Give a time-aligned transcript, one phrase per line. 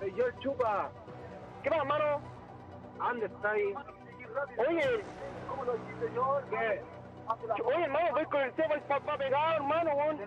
[0.00, 0.90] El chupa.
[1.62, 2.20] ¿Qué pasa, hermano?
[2.98, 3.74] ¿Dónde está ahí?
[4.68, 5.04] Oye,
[5.48, 6.44] ¿cómo lo dice, señor?
[6.50, 6.82] ¿Qué?
[7.64, 10.18] Oye, hermano, voy con el tema el papá pegado, hermano, weón.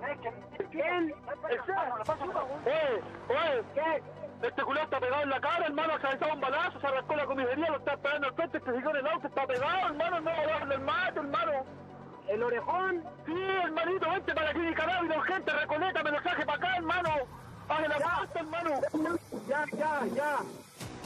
[0.72, 1.14] ¿Quién?
[1.50, 4.04] El Oye, oye, ¿qué?
[4.48, 7.16] Este culé está pegado en la cara, hermano, se ha echado un balazo, se arrancó
[7.16, 10.32] la comisaría, lo está esperando al frente, este en el auto, está pegado, hermano, no
[10.32, 11.52] va a darle el mate, hermano.
[12.28, 13.04] ¿El orejón?
[13.26, 13.34] Sí,
[13.64, 17.10] hermanito, vente para la clínica rápido, urgente, recoleta, me lo traje para acá, hermano.
[17.72, 18.70] Haz la puerta, hermano.
[19.48, 20.38] Ya, ya, ya.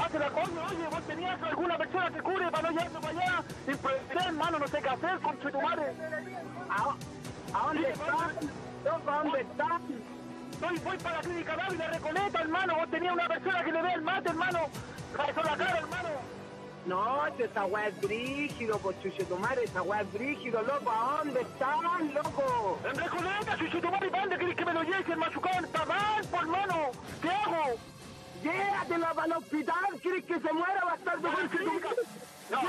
[0.04, 3.44] Haz la coño, oye, vos tenías alguna persona que cure para no llevarme para allá.
[3.68, 5.94] Impresionante, hermano, no sé qué hacer, con tu madre.
[6.70, 6.96] ¿A,
[7.54, 8.32] ¿A dónde están?
[9.08, 9.82] ¿A dónde están?
[10.60, 12.76] Voy, voy para la clínica rápida, recoleta, hermano.
[12.76, 14.60] Vos tenías una persona que le dé el mate, hermano.
[15.16, 16.10] Cabezó la cara, hermano.
[16.86, 22.14] No, esa weá es brígido, por chuchetumare, esa weá es brígido, loco, ¿a dónde están,
[22.14, 22.80] loco?
[22.88, 25.14] En Recoleta, chuchetumare, ¿para dónde querés que me lo lleve?
[25.14, 26.92] El machucado está mal, por hermano,
[27.24, 27.64] ¿qué hago?
[28.44, 31.96] Llévatelo para el hospital, ¿quieres que se muera bastardo con chuchetumare?
[32.52, 32.60] No,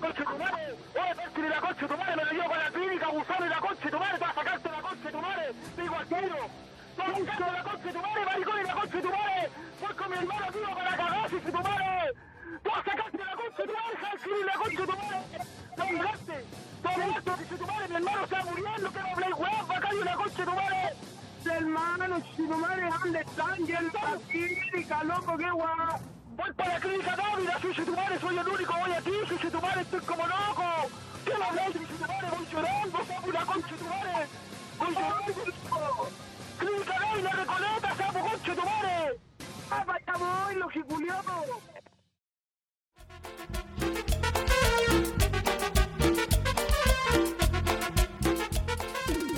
[0.00, 2.70] coche tu madre, oye, Percy de la coche tu madre, me lo llevo para la
[2.70, 6.06] clínica, abusado de la coche tu madre, para sacarte la coche tu madre, digo al
[6.06, 6.36] tiro.
[6.96, 10.52] Sacarte la coche tu madre, maricón y la coche tu madre, voy con mi hermano,
[10.52, 12.12] tío, para cagar, si tu madre.
[23.22, 23.66] Están?
[24.28, 25.68] ¡Qué guay!
[26.36, 27.16] Voy para la clínica
[28.20, 29.38] soy el único, voy aquí, soy
[29.80, 30.88] estoy como loco.
[31.24, 32.28] ¿Qué no habláis de tu madre?
[32.30, 34.26] Voy llorando, sapo la concha de tu madre.
[34.78, 36.08] Voy llorando.
[36.58, 39.20] Clínica Dávila, Recoleta, sapo concha de tu madre.
[39.70, 39.84] ¡Ah!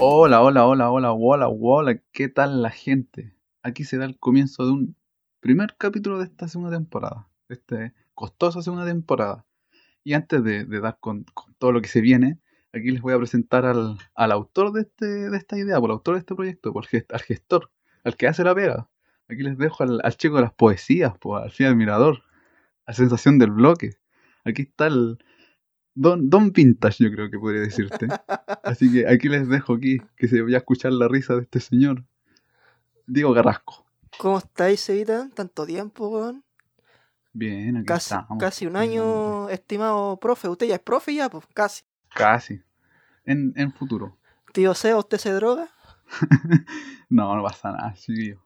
[0.06, 3.33] Hola, hola, hola, hola, hola, hola, ¿qué tal la gente?
[3.64, 4.96] Aquí se da el comienzo de un
[5.40, 9.46] primer capítulo de esta segunda temporada, de esta costosa segunda temporada.
[10.04, 12.38] Y antes de, de dar con, con, todo lo que se viene,
[12.74, 15.94] aquí les voy a presentar al, al autor de, este, de esta idea, por el
[15.94, 17.70] autor de este proyecto, por gest, al gestor,
[18.04, 18.90] al que hace la pega.
[19.30, 22.22] Aquí les dejo al, al chico de las poesías, al fin admirador,
[22.86, 23.96] la sensación del bloque.
[24.44, 25.16] Aquí está el
[25.94, 28.08] Don, Don Vintage, yo creo que podría decirte.
[28.62, 31.60] Así que aquí les dejo aquí, que se vaya a escuchar la risa de este
[31.60, 32.04] señor.
[33.06, 33.84] Diego Carrasco.
[34.18, 35.28] ¿Cómo estáis, Evita?
[35.34, 36.44] ¿Tanto tiempo, weón?
[37.32, 38.38] Bien, aquí casi, estamos.
[38.38, 40.48] Casi un año, estimado profe.
[40.48, 41.28] ¿Usted ya es profe ya?
[41.28, 41.82] Pues casi.
[42.14, 42.62] Casi.
[43.24, 44.16] En, en futuro.
[44.52, 45.68] Tío Seba, ¿usted se droga?
[47.08, 48.40] no, no pasa nada, chiquillo.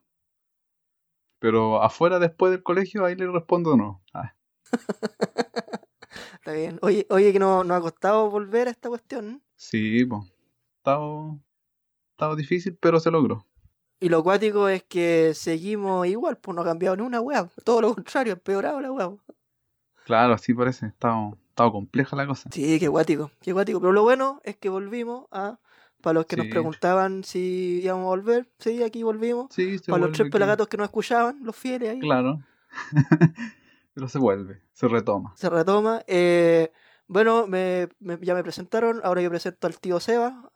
[1.39, 4.03] Pero afuera, después del colegio, ahí le respondo no.
[4.15, 4.35] Ah.
[6.35, 6.79] Está bien.
[6.83, 9.43] Oye, oye que nos no ha costado volver a esta cuestión.
[9.55, 10.25] Sí, pues.
[10.79, 11.37] Estaba,
[12.13, 13.45] estaba difícil, pero se logró.
[14.01, 17.49] Y lo cuático es que seguimos igual, pues no ha cambiado ni una weá.
[17.65, 19.11] Todo lo contrario, empeorado la weá.
[20.05, 20.87] Claro, así parece.
[20.87, 22.49] Estaba, estaba compleja la cosa.
[22.53, 23.81] Sí, qué guático, qué guático.
[23.81, 25.59] Pero lo bueno es que volvimos a.
[26.01, 26.43] Para los que sí.
[26.43, 29.49] nos preguntaban si íbamos a volver, sí, aquí volvimos.
[29.51, 31.99] Sí, Para los tres pelagatos que nos escuchaban, los fieles ahí.
[31.99, 32.41] Claro.
[33.95, 35.33] Pero se vuelve, se retoma.
[35.35, 36.03] Se retoma.
[36.07, 36.71] Eh,
[37.09, 40.49] bueno, me, me, ya me presentaron, ahora yo presento al tío Seba,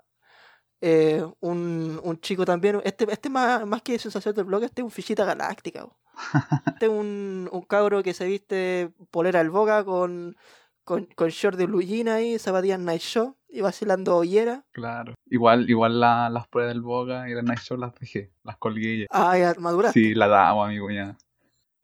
[0.85, 4.85] eh, un, un, chico también, este, este más, más que sensación del blog, este es
[4.85, 5.87] un fichita galáctica.
[6.67, 10.37] este es un, un cabro que se viste polera al boca con,
[10.83, 14.65] con, con short de Lugina ahí, zapatillas Night Show y vacilando hoyera.
[14.73, 15.15] Claro.
[15.27, 19.03] Igual, igual la, las pruebas del boca y las Night Show las dejé, las colgué
[19.03, 19.07] ya.
[19.11, 20.01] Ah, ya maduraste.
[20.01, 21.17] Sí, la damos, amigo, ya.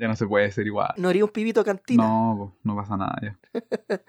[0.01, 0.93] Ya no se puede ser igual.
[0.97, 2.03] ¿No haría un pibito cantina?
[2.03, 3.39] No, no pasa nada ya.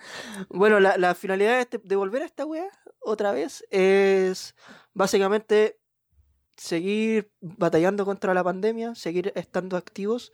[0.50, 2.68] bueno, la, la finalidad de, este, de, volver a esta wea
[3.00, 4.56] otra vez es
[4.94, 5.80] básicamente
[6.58, 10.34] seguir batallando contra la pandemia, seguir estando activos,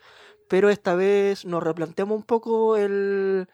[0.49, 3.47] pero esta vez nos replanteamos un poco el,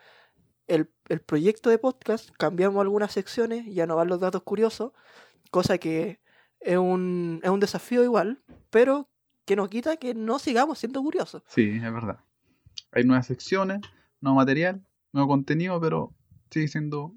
[0.68, 0.88] el,
[1.26, 4.94] proyecto de podcast, cambiamos algunas secciones, ya no van los datos curiosos,
[5.52, 6.22] cosa que
[6.62, 9.10] es un, es un desafío igual, pero
[9.46, 11.44] que nos quita que no sigamos siendo curiosos.
[11.48, 12.20] Sí, es verdad.
[12.92, 13.82] Hay nuevas secciones,
[14.22, 16.16] nuevo material, nuevo contenido, pero
[16.50, 17.14] sigue siendo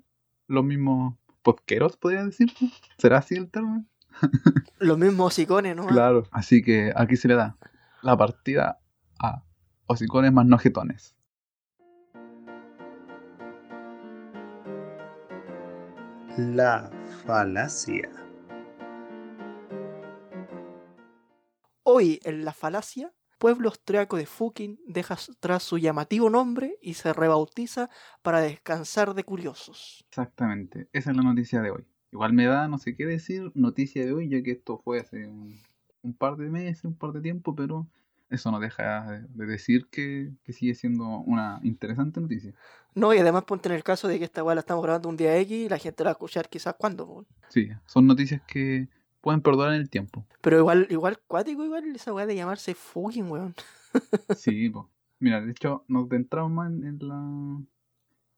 [0.49, 2.50] los mismos podqueros, podría decir.
[2.99, 3.85] ¿Será así el término?
[4.79, 5.87] los mismos hocicones, ¿no?
[5.87, 6.25] Claro.
[6.32, 7.56] Así que aquí se le da
[8.02, 8.81] la partida
[9.20, 9.44] a
[9.87, 11.17] hocicones más nojetones.
[16.37, 16.91] La
[17.25, 18.11] falacia.
[21.85, 23.12] Hoy en la falacia,
[23.44, 27.91] pueblo austriaco de Fukin deja atrás su llamativo nombre y se rebautiza
[28.23, 30.02] para descansar de curiosos.
[30.08, 31.85] Exactamente, esa es la noticia de hoy.
[32.11, 35.26] Igual me da no sé qué decir noticia de hoy, ya que esto fue hace
[35.26, 35.61] un,
[36.00, 37.87] un par de meses, un par de tiempo, pero
[38.31, 42.55] eso no deja de, de decir que, que sigue siendo una interesante noticia.
[42.94, 45.19] No, y además ponte en el caso de que esta weá la estamos grabando un
[45.19, 47.26] día X y la gente la va a escuchar quizás cuando.
[47.50, 48.88] Sí, son noticias que
[49.25, 50.26] pueden perdurar en el tiempo.
[50.43, 53.55] Pero igual, igual cuático, igual esa weá de llamarse fucking weón.
[54.37, 54.91] Sí, po.
[55.19, 57.15] Mira, de hecho, nos adentramos más en, la,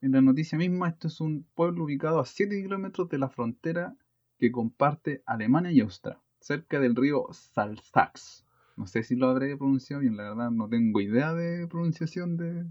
[0.01, 0.89] en la noticia misma.
[0.89, 3.97] Esto es un pueblo ubicado a 7 kilómetros de la frontera
[4.39, 8.45] que comparte Alemania y Austria, cerca del río Salzach.
[8.77, 12.65] No sé si lo habré pronunciado bien, la verdad no tengo idea de pronunciación de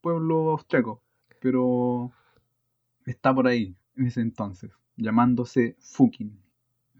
[0.00, 1.02] pueblo austriaco,
[1.40, 2.12] pero
[3.06, 6.38] está por ahí en ese entonces, llamándose Fukin,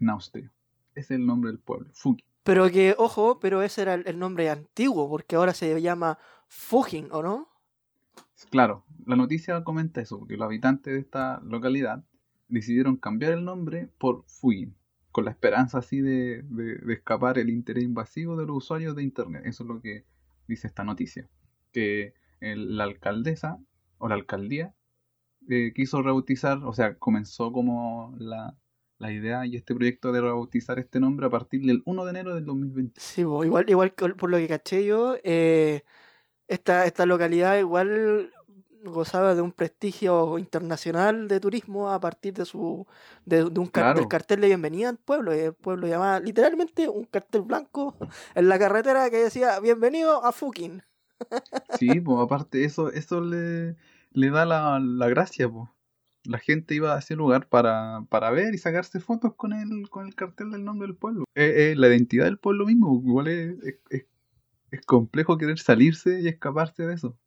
[0.01, 0.51] en Austria.
[0.97, 2.25] Es el nombre del pueblo, Fukin.
[2.43, 6.17] Pero que, ojo, pero ese era el, el nombre antiguo, porque ahora se llama
[6.47, 7.49] Fugin, ¿o no?
[8.49, 12.03] Claro, la noticia comenta eso, porque los habitantes de esta localidad
[12.47, 14.75] decidieron cambiar el nombre por Fuyin,
[15.11, 19.03] con la esperanza así de, de- de escapar el interés invasivo de los usuarios de
[19.03, 19.43] Internet.
[19.45, 20.05] Eso es lo que
[20.47, 21.27] dice esta noticia.
[21.73, 23.59] Que el- la alcaldesa
[23.97, 24.73] o la alcaldía
[25.49, 28.55] eh, quiso rebautizar, o sea, comenzó como la,
[28.99, 32.35] la idea y este proyecto de rebautizar este nombre a partir del 1 de enero
[32.35, 32.99] del 2020.
[32.99, 35.83] Sí, igual, igual por lo que caché yo, eh,
[36.47, 38.31] esta, esta localidad igual
[38.83, 42.87] gozaba de un prestigio internacional de turismo a partir de su
[43.25, 45.35] de, de un del cartel de bienvenida al pueblo.
[45.35, 47.95] y El pueblo llamaba literalmente un cartel blanco
[48.35, 50.83] en la carretera que decía bienvenido a Fukin.
[51.69, 53.75] Sí, pues aparte eso, eso le,
[54.11, 55.69] le da la, la gracia, pues.
[56.27, 60.05] La gente iba a ese lugar para, para ver y sacarse fotos con el, con
[60.05, 61.23] el cartel del nombre del pueblo.
[61.35, 64.05] Eh, eh, la identidad del pueblo mismo, igual es, es, es-
[64.69, 67.17] es complejo querer salirse y escaparse de eso.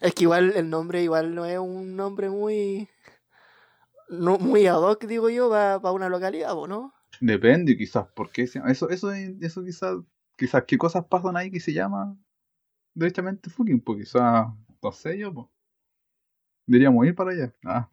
[0.00, 2.88] Es que igual el nombre igual no es un nombre muy
[4.08, 6.92] no, muy ad hoc, digo yo, para una localidad, ¿no?
[7.20, 9.96] Depende, quizás, porque eso, eso, es- eso quizás,
[10.36, 12.16] quizás qué cosas pasan ahí que se llama
[12.94, 14.48] derechamente fucking, pues quizás,
[14.82, 15.46] no sé yo, pues.
[16.66, 17.54] Deberíamos ir para allá.
[17.64, 17.90] Ah,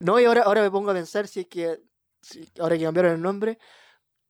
[0.00, 1.80] No, y ahora, ahora me pongo a pensar si es que,
[2.22, 3.58] si- ahora que cambiaron el nombre,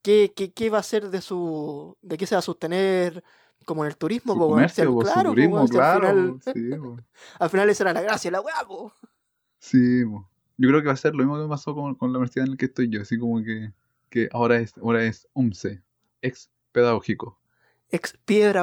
[0.03, 3.23] ¿qué, qué, qué va a ser de su, de qué se va a sostener
[3.65, 6.71] como en el turismo, su po, comercio, claro, turismo, si al claro, final, sí,
[7.39, 8.55] al final esa era la gracia, la weá.
[9.59, 10.29] Sí, po.
[10.57, 12.47] yo creo que va a ser lo mismo que me pasó con, con la universidad
[12.47, 13.73] en la que estoy yo, así como que,
[14.09, 15.83] que ahora es, ahora es UMCE,
[16.23, 17.39] ex pedagógico.
[17.91, 18.15] Ex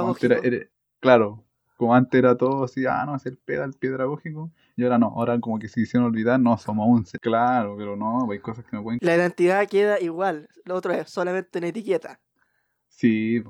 [0.10, 0.66] antes era- era-
[1.00, 1.45] claro,
[1.76, 5.08] como antes era todo así, ah, no, es el peda, el pedagógico, y ahora no,
[5.08, 7.20] ahora como que se hicieron olvidar, no, somos UMCE.
[7.20, 9.00] Claro, pero no, hay cosas que no pueden...
[9.02, 12.20] La identidad queda igual, lo otro es solamente una etiqueta.
[12.88, 13.44] Sí,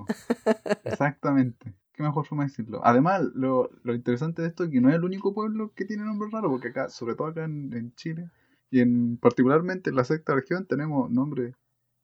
[0.84, 1.74] exactamente.
[1.94, 2.82] Qué mejor forma de decirlo.
[2.84, 6.04] Además, lo, lo interesante de esto es que no es el único pueblo que tiene
[6.04, 8.30] nombre raro, porque acá, sobre todo acá en, en Chile,
[8.70, 11.56] y en particularmente en la sexta región, tenemos nombres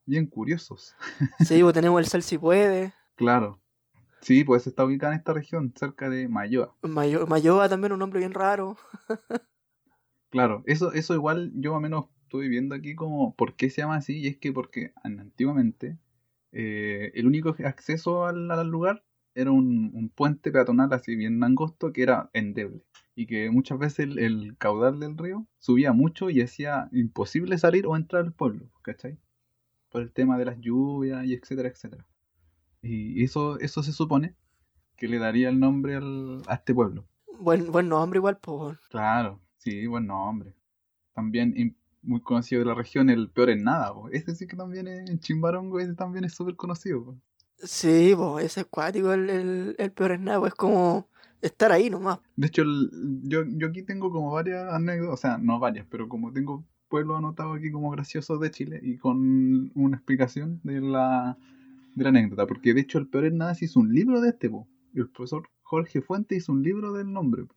[0.06, 0.94] bien curiosos.
[1.40, 3.61] Sí, pues tenemos el Sal si puede, Claro.
[4.22, 6.74] Sí, pues está ubicada en esta región, cerca de Mayoa.
[6.82, 8.76] Mayo, Mayoa también un nombre bien raro.
[10.30, 13.82] Claro, eso, eso igual yo más o menos estuve viendo aquí como por qué se
[13.82, 15.98] llama así, y es que porque an- antiguamente
[16.52, 19.04] eh, el único acceso al, al lugar
[19.34, 22.82] era un, un puente peatonal así bien angosto que era endeble,
[23.14, 27.86] y que muchas veces el, el caudal del río subía mucho y hacía imposible salir
[27.86, 29.18] o entrar al pueblo, ¿cachai?
[29.90, 32.06] Por el tema de las lluvias y etcétera, etcétera.
[32.82, 34.34] Y eso, eso se supone
[34.96, 37.04] que le daría el nombre al, a este pueblo.
[37.38, 38.78] Buen, buen nombre igual, pues.
[38.90, 40.54] Claro, sí, buen nombre.
[41.14, 43.92] También muy conocido de la región, el peor en nada.
[43.94, 44.08] po.
[44.10, 47.04] Ese sí que también es en Chimbarongo, ese también es súper conocido.
[47.04, 47.18] po.
[47.64, 51.08] Sí, pues ese es cuático, el, el, el peor es nada, pues es como
[51.40, 52.18] estar ahí nomás.
[52.36, 52.90] De hecho, el-
[53.24, 57.18] yo, yo aquí tengo como varias anécdotas, o sea, no varias, pero como tengo pueblos
[57.18, 61.38] anotados aquí como graciosos de Chile y con una explicación de la,
[61.94, 62.46] de la anécdota.
[62.46, 64.68] Porque de hecho, el peor en nada se hizo un libro de este, po.
[64.94, 67.44] El profesor Jorge Fuente hizo un libro del nombre.
[67.44, 67.54] po.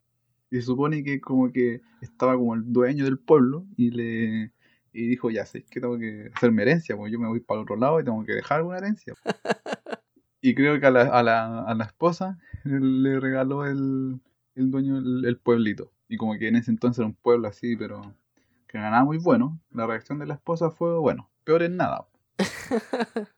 [0.51, 4.51] Y se supone que como que estaba como el dueño del pueblo y le
[4.93, 7.75] y dijo, ya sé, que tengo que hacerme herencia, pues yo me voy para otro
[7.75, 9.13] lado y tengo que dejar una herencia.
[10.41, 14.21] Y creo que a la, a la, a la esposa le regaló el,
[14.53, 15.91] el dueño el, el pueblito.
[16.07, 18.13] Y como que en ese entonces era un pueblo así, pero
[18.67, 19.59] que nada muy bueno.
[19.71, 22.07] La reacción de la esposa fue, bueno, peor en nada.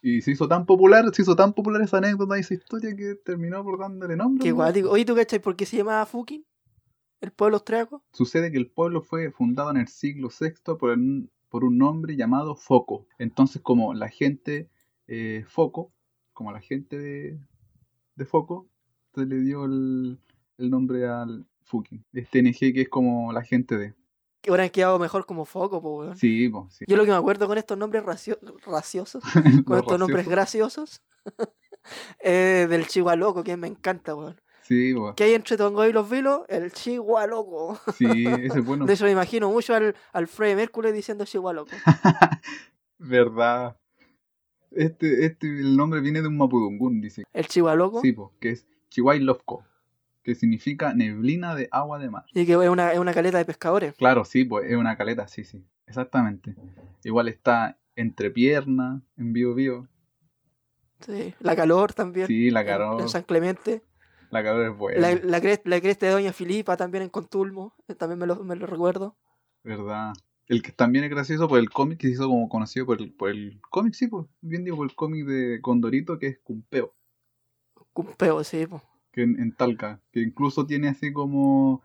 [0.00, 3.16] Y se hizo tan popular, se hizo tan popular esa anécdota y esa historia que
[3.16, 4.42] terminó por dándole nombre.
[4.42, 4.56] Qué ¿no?
[4.56, 4.90] cuático.
[4.90, 6.44] Oye, ¿tú cachai por qué se llamaba Fukin?
[7.20, 8.04] ¿El pueblo austriaco?
[8.12, 12.14] Sucede que el pueblo fue fundado en el siglo VI por, el- por un nombre
[12.16, 13.06] llamado Foco.
[13.18, 14.68] Entonces, como la gente
[15.08, 15.92] eh, Foco,
[16.32, 17.40] como la gente de,
[18.14, 18.68] de Foco,
[19.14, 20.20] se le dio el,
[20.58, 22.04] el nombre al Fuking.
[22.12, 23.94] Este NG que es como la gente de.
[24.40, 26.16] Que ahora han quedado mejor como foco, pues, weón.
[26.16, 26.84] Sí, sí.
[26.86, 29.22] Yo lo que me acuerdo con estos nombres racio- raciosos,
[29.66, 31.00] con estos nombres raciosos.
[31.00, 31.02] graciosos,
[32.20, 34.40] Eh, del Chihuahua loco, que me encanta, weón.
[34.62, 35.14] Sí, po.
[35.14, 36.42] ¿Qué hay entre Tongo y los Vilos?
[36.48, 37.80] El Chihuahua loco.
[37.96, 38.84] Sí, ese es bueno.
[38.84, 41.70] De eso me imagino mucho al, al Freddie Mercury diciendo Chihuahua loco.
[42.98, 43.76] Verdad.
[44.70, 47.24] Este, este, el nombre viene de un mapudungún, dice.
[47.32, 48.00] El Chihuahua loco.
[48.02, 49.16] Sí, po, que es Chihuahua
[50.28, 52.24] que significa neblina de agua de mar.
[52.34, 53.94] Y que es una, es una caleta de pescadores.
[53.94, 56.54] Claro, sí, pues es una caleta, sí, sí, exactamente.
[57.02, 59.88] Igual está entre pierna, en Bio Bio.
[61.00, 61.34] Sí.
[61.40, 62.26] La calor también.
[62.26, 63.82] Sí, la calor, En San Clemente.
[64.30, 67.74] la calor es buena, La, la, crest- la cresta de Doña Filipa también en Contulmo.
[67.88, 69.16] eh, También me lo, me lo recuerdo.
[69.64, 70.12] ¿verdad?
[70.46, 73.12] El que también es gracioso por el cómic que se hizo como conocido por el,
[73.12, 76.94] por el cómic, sí, pues, bien digo, por el cómic de Condorito que es Cumpeo,
[77.94, 78.66] Cumpeo, sí.
[78.66, 78.82] po.
[79.12, 81.82] Que en, en Talca, que incluso tiene así como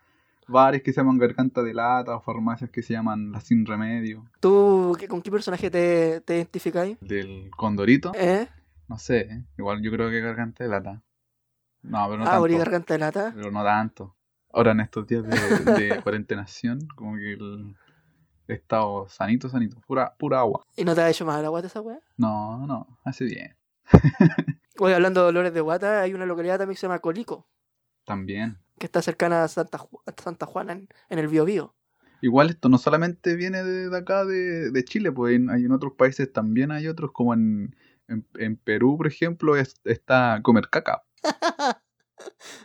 [0.47, 4.25] bares que se llaman Garganta de Lata o farmacias que se llaman La Sin Remedio.
[4.39, 6.97] ¿Tú qué- con qué personaje te, te identificáis?
[7.01, 8.47] Del Condorito, ¿Eh?
[8.87, 9.43] no sé, ¿eh?
[9.57, 11.01] igual yo creo que Garganta de Lata.
[11.81, 12.57] No, pero no ah, tanto.
[12.57, 13.31] Garganta de Lata.
[13.35, 14.15] Pero no tanto.
[14.51, 17.75] Ahora en estos días de, de cuarentenación, como que el
[18.47, 19.79] he estado sanito, sanito.
[19.87, 20.63] Pura, pura agua.
[20.75, 21.99] ¿Y no te ha hecho mal la guata esa weá?
[22.17, 23.55] No, no, hace bien.
[24.79, 27.47] Hoy hablando de dolores de guata, hay una localidad también que se llama Colico,
[28.05, 28.57] También.
[28.79, 31.75] que está cercana a Santa, Ju- a Santa Juana en, en el Biobío.
[32.21, 35.71] Igual esto no solamente viene de, de acá, de, de Chile, pues en- hay en
[35.71, 37.75] otros países también hay otros, como en,
[38.07, 41.03] en, en Perú, por ejemplo, es- está comer caca.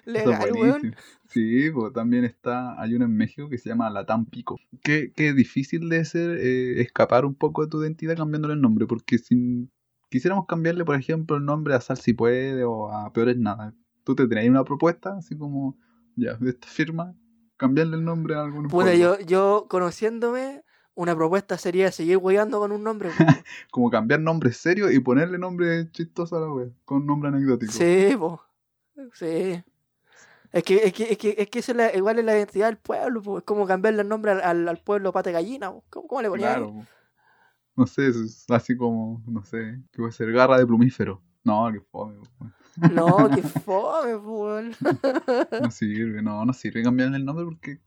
[0.05, 0.97] Legal, weón.
[1.29, 4.59] Sí, pues también está, hay uno en México que se llama Latam Pico.
[4.83, 8.87] Qué, qué difícil de ser eh, escapar un poco de tu identidad cambiándole el nombre,
[8.87, 9.69] porque si
[10.09, 13.75] quisiéramos cambiarle, por ejemplo, el nombre a Sal si puede o a Peores Nada,
[14.05, 15.77] tú te traías una propuesta, así como,
[16.17, 17.15] ya, de esta firma,
[17.57, 20.63] cambiarle el nombre a algún Puta, yo, yo conociéndome,
[20.95, 23.11] una propuesta sería seguir weyando con un nombre.
[23.71, 27.73] Como cambiar nombre serio y ponerle nombre chistoso a la web, con nombre anecdótico.
[27.73, 28.43] sí, po.
[29.13, 29.63] Sí.
[30.51, 32.67] Es que, es que, es que, es que esa es la- igual es la identidad
[32.67, 33.39] del pueblo, po.
[33.39, 35.71] es como cambiarle el nombre al, pueblo pata gallina.
[35.71, 35.85] po.
[35.91, 36.51] ¿Cómo, cómo le ponías?
[36.57, 36.73] Claro.
[36.73, 36.87] po.
[37.79, 41.23] No sé, es así como, no sé, que puede ser garra de plumífero.
[41.45, 42.17] No, que fome.
[42.39, 42.51] po.
[42.93, 44.75] No, que fome, weón.
[45.63, 47.79] No sirve, no, no sirve cambiarle el nombre porque,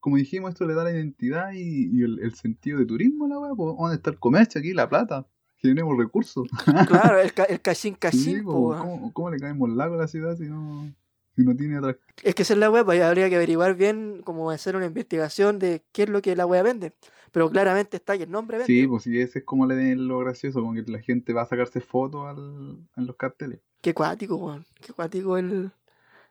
[0.00, 3.28] como dijimos, esto le da la identidad y, y el, el sentido de turismo a
[3.28, 3.54] la weá.
[3.54, 5.26] pues, ¿Dónde está el comercio aquí, la plata?
[5.58, 6.48] Generemos recursos.
[6.88, 8.80] Claro, el, ca- el cachín Sí, cachín, po, po, weón.
[8.80, 10.92] ¿cómo, cómo le caemos lago a la ciudad si no,
[11.36, 12.08] si no tiene atractivo?
[12.24, 15.84] Es que esa es la web, habría que averiguar bien, como hacer una investigación de
[15.92, 16.92] qué es lo que la web vende.
[17.32, 18.64] Pero claramente está ahí el nombre.
[18.66, 21.42] Sí, pues sí, ese es como le den lo gracioso, como que la gente va
[21.42, 23.60] a sacarse fotos al, en los carteles.
[23.80, 24.64] Qué cuático, weón.
[24.80, 25.72] Qué cuático el,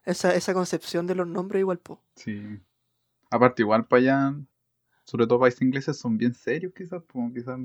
[0.05, 1.99] esa, esa concepción de los nombres igual, po.
[2.15, 2.59] Sí.
[3.31, 4.35] Aparte, igual para allá,
[5.03, 7.59] sobre todo países ingleses, son bien serios quizás, como quizás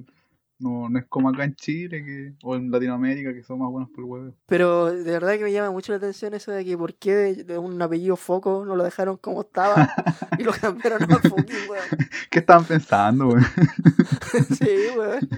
[0.59, 3.91] no, no es como acá en Chile que, o en Latinoamérica que son más buenos
[3.91, 4.35] por el huevo.
[4.47, 7.45] Pero de verdad que me llama mucho la atención eso de que por qué de,
[7.45, 9.93] de un apellido Foco no lo dejaron como estaba
[10.39, 11.85] y lo cambiaron a Fucking, weón.
[12.31, 13.45] ¿Qué estaban pensando, weón?
[14.59, 15.29] Sí, weón.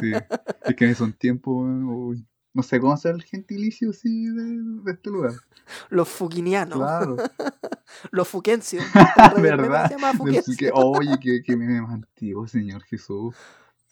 [0.00, 0.12] Sí.
[0.64, 4.42] Es que en esos tiempos, weón, uy, no sé cómo hacer el gentilicio así de,
[4.84, 5.32] de este lugar.
[5.88, 7.16] Los fuquinianos, Claro,
[8.10, 8.84] los fuquencios.
[9.40, 9.88] ¿Verdad?
[9.88, 10.54] Se llama fuquencio.
[10.58, 13.34] que, oye, que, que me más antiguo, Señor Jesús.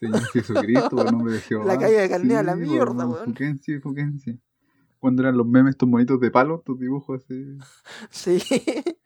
[0.01, 1.65] Señor Jesucristo, por el nombre de Jehová.
[1.67, 3.35] La calle de Carnea, la Sí, mierda, weón,
[3.67, 4.39] y Fuquencia.
[4.99, 7.57] Cuando eran los memes estos bonitos de palo, estos dibujos así.
[8.11, 8.39] Sí.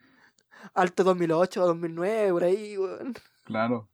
[0.75, 3.15] Alto 2008, 2009, por ahí, weón.
[3.45, 3.89] Claro.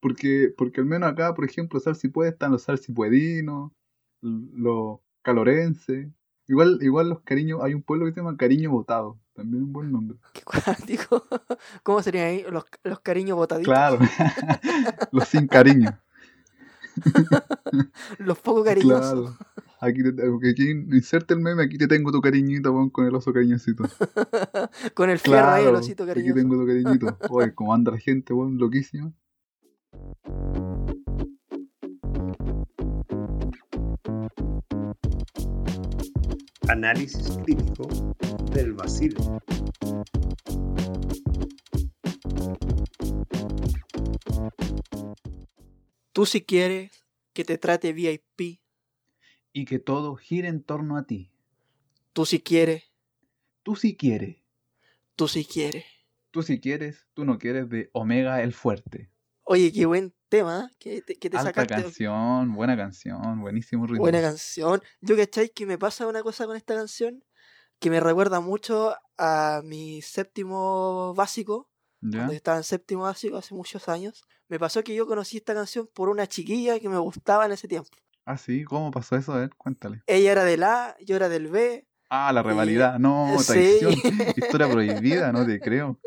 [0.00, 3.72] Porque, porque al menos acá, por ejemplo, sal si puede, están los salsipuedinos,
[4.20, 6.08] los calorenses.
[6.48, 9.18] Igual, igual los cariños, hay un pueblo que se llama Cariño Botado.
[9.34, 10.18] También un buen nombre.
[10.32, 11.26] Qué cuático.
[11.82, 13.72] ¿Cómo serían ahí los, los cariños botaditos?
[13.72, 13.98] Claro.
[15.12, 15.98] los sin cariño.
[18.18, 19.36] Los poco cariñosos.
[19.36, 19.36] Claro.
[19.80, 23.32] Aquí, te, aquí inserte el meme, aquí te tengo tu cariñito, weón, con el oso
[23.32, 23.84] cariñosito.
[24.94, 26.34] Con el fierro ahí, el osito aquí cariñoso.
[26.36, 27.18] tengo tu cariñito.
[27.30, 29.12] Oye, cómo anda la gente, weón, loquísima.
[36.72, 37.86] Análisis crítico
[38.54, 39.16] del vacío.
[46.12, 48.60] Tú si quieres que te trate VIP,
[49.54, 51.30] Y que todo gire en torno a ti.
[52.12, 52.84] tú si quieres,
[53.62, 54.36] Tú si quieres.
[55.14, 55.84] tú si quieres.
[56.30, 59.10] Tú si quieres, tú no quieres de Omega el Fuerte.
[59.44, 61.82] Oye, qué buen tema, que te, que te Alta sacaste.
[61.82, 64.00] canción, buena canción, buenísimo ritmo.
[64.00, 64.80] Buena canción.
[65.02, 65.50] Yo, ¿cachai?
[65.50, 67.22] Que me pasa una cosa con esta canción
[67.78, 71.68] que me recuerda mucho a mi séptimo básico,
[72.00, 72.20] ¿Ya?
[72.20, 74.22] cuando estaba en séptimo básico hace muchos años.
[74.48, 77.68] Me pasó que yo conocí esta canción por una chiquilla que me gustaba en ese
[77.68, 77.90] tiempo.
[78.24, 79.34] Ah, sí, ¿cómo pasó eso?
[79.34, 80.02] A ver, cuéntale.
[80.06, 81.86] Ella era del A, yo era del B.
[82.08, 82.98] Ah, la rivalidad.
[82.98, 83.46] No, sí.
[83.52, 83.94] traición.
[84.34, 86.00] Historia prohibida, no te creo.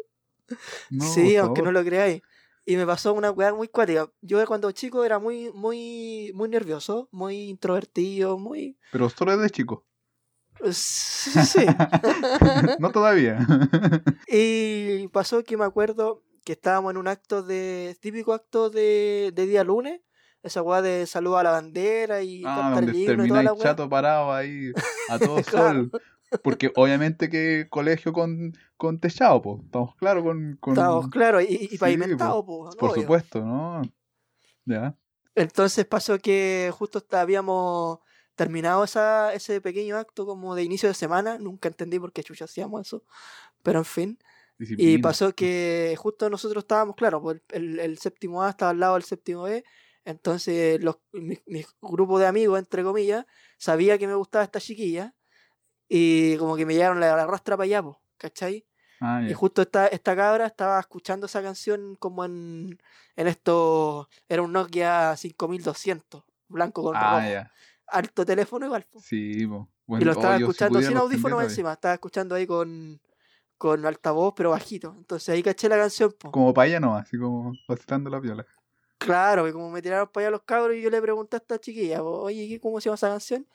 [0.89, 2.23] No, sí, aunque no lo creáis.
[2.65, 4.09] Y me pasó una weá muy cuática.
[4.21, 8.77] Yo cuando chico era muy, muy, muy nervioso, muy introvertido, muy.
[8.91, 9.85] Pero solo desde chico.
[10.71, 11.65] Sí.
[12.79, 13.37] no todavía.
[14.27, 17.95] y pasó que me acuerdo que estábamos en un acto de.
[18.01, 20.01] típico acto de, de día lunes.
[20.41, 23.53] Esa weá de salud a la bandera y Ah, cantar el donde y toda la
[23.53, 23.63] weá.
[23.63, 24.71] chato parado ahí
[25.09, 25.89] a todo Claro.
[25.89, 25.91] sol.
[26.43, 29.63] Porque obviamente que colegio con, con techado, pues.
[29.63, 33.01] Estamos claros con, con- Estábamos claro, y, y Sí, pavimentado, po, Por obvio.
[33.01, 33.81] supuesto, ¿no?
[34.65, 34.97] Ya.
[35.35, 37.99] Entonces pasó que justo habíamos
[38.35, 41.37] terminado esa, ese pequeño acto como de inicio de semana.
[41.37, 43.03] Nunca entendí por qué chucha hacíamos eso.
[43.63, 44.19] Pero en fin.
[44.57, 45.01] Y disciplina.
[45.01, 49.03] pasó que justo nosotros estábamos, claro, pues el, el séptimo A estaba al lado del
[49.03, 49.63] séptimo B.
[50.05, 53.25] Entonces los, mi, mi grupo de amigos, entre comillas,
[53.57, 55.13] sabía que me gustaba esta chiquilla.
[55.87, 58.65] Y como que me llevaron la, la rastra para allá, po, ¿cachai?
[59.01, 62.79] Ah, Y justo esta, esta cabra estaba escuchando esa canción como en,
[63.15, 67.49] en esto, era un Nokia 5200, blanco con Ah, rojo.
[67.87, 68.85] Alto teléfono igual.
[68.91, 68.99] po.
[68.99, 69.69] Sí, po.
[69.87, 72.99] y lo estaba oh, si escuchando sin los audífono tendría encima, estaba escuchando ahí con,
[73.57, 74.95] con altavoz, pero bajito.
[74.97, 76.13] Entonces ahí caché la canción.
[76.19, 76.31] po.
[76.31, 78.45] Como para ella no, así como vacilando la viola.
[78.97, 81.59] Claro, que como me tiraron para allá los cabros y yo le pregunté a esta
[81.59, 83.47] chiquilla, oye, ¿qué- ¿cómo se llama esa canción?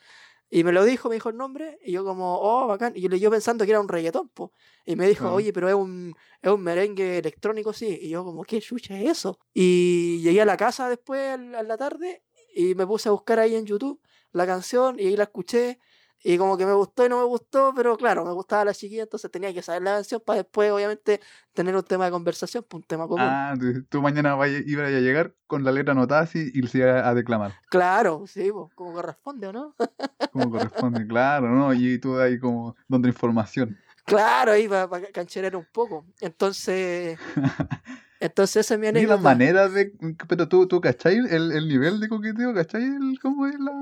[0.52, 2.92] Y me lo dijo, me dijo el nombre, y yo como, oh, bacán.
[2.96, 4.52] Y yo, pensando que era un reggaetón, po.
[4.84, 7.98] Y me dijo, oye, pero es un, es un merengue electrónico, sí.
[8.02, 9.38] Y yo como, ¿qué chucha es eso?
[9.54, 13.54] Y llegué a la casa después, a la tarde, y me puse a buscar ahí
[13.54, 14.00] en YouTube
[14.32, 15.78] la canción, y ahí la escuché.
[16.22, 19.04] Y como que me gustó y no me gustó, pero claro, me gustaba la chiquilla,
[19.04, 21.20] entonces tenía que saber la canción para después, obviamente,
[21.54, 23.20] tener un tema de conversación, pues un tema común.
[23.22, 23.54] Ah,
[23.88, 24.36] tú, mañana
[24.66, 27.54] ibas a llegar con la letra anotada así y se iba a declamar.
[27.70, 29.74] Claro, sí, po, como corresponde, ¿o no?
[30.32, 31.72] Como corresponde, claro, ¿no?
[31.74, 33.76] Y tú ahí como dando información.
[34.04, 36.04] Claro, ahí para cancherear un poco.
[36.20, 37.18] Entonces,
[38.20, 39.22] entonces esa es mi Ni las anécdota.
[39.22, 39.92] maneras de.
[40.28, 41.16] Pero tú, tú ¿cachai?
[41.16, 42.82] El, el nivel de coqueteo, ¿cachai?
[42.82, 43.72] El, ¿Cómo es la,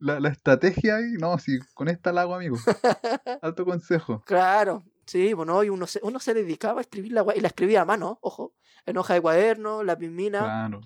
[0.00, 0.18] la.
[0.20, 1.12] La estrategia ahí?
[1.18, 2.56] No, si con esta la hago, amigo.
[3.42, 4.22] Alto consejo.
[4.26, 7.82] Claro, sí, bueno, y uno se, uno se dedicaba a escribir la y la escribía
[7.82, 8.54] a mano, ojo,
[8.86, 10.40] en hoja de cuaderno, la pismina.
[10.40, 10.80] Claro.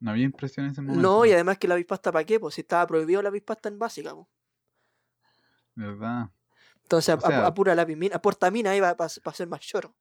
[0.00, 1.02] No había impresión en ese momento.
[1.02, 3.78] No, y además que la bispasta para qué, pues si estaba prohibido la bispasta en
[3.78, 4.26] básica, pues.
[5.74, 6.30] ¿Verdad?
[6.82, 9.94] Entonces, O sea- a- apura la pismina, portamina ahí para ser más choro.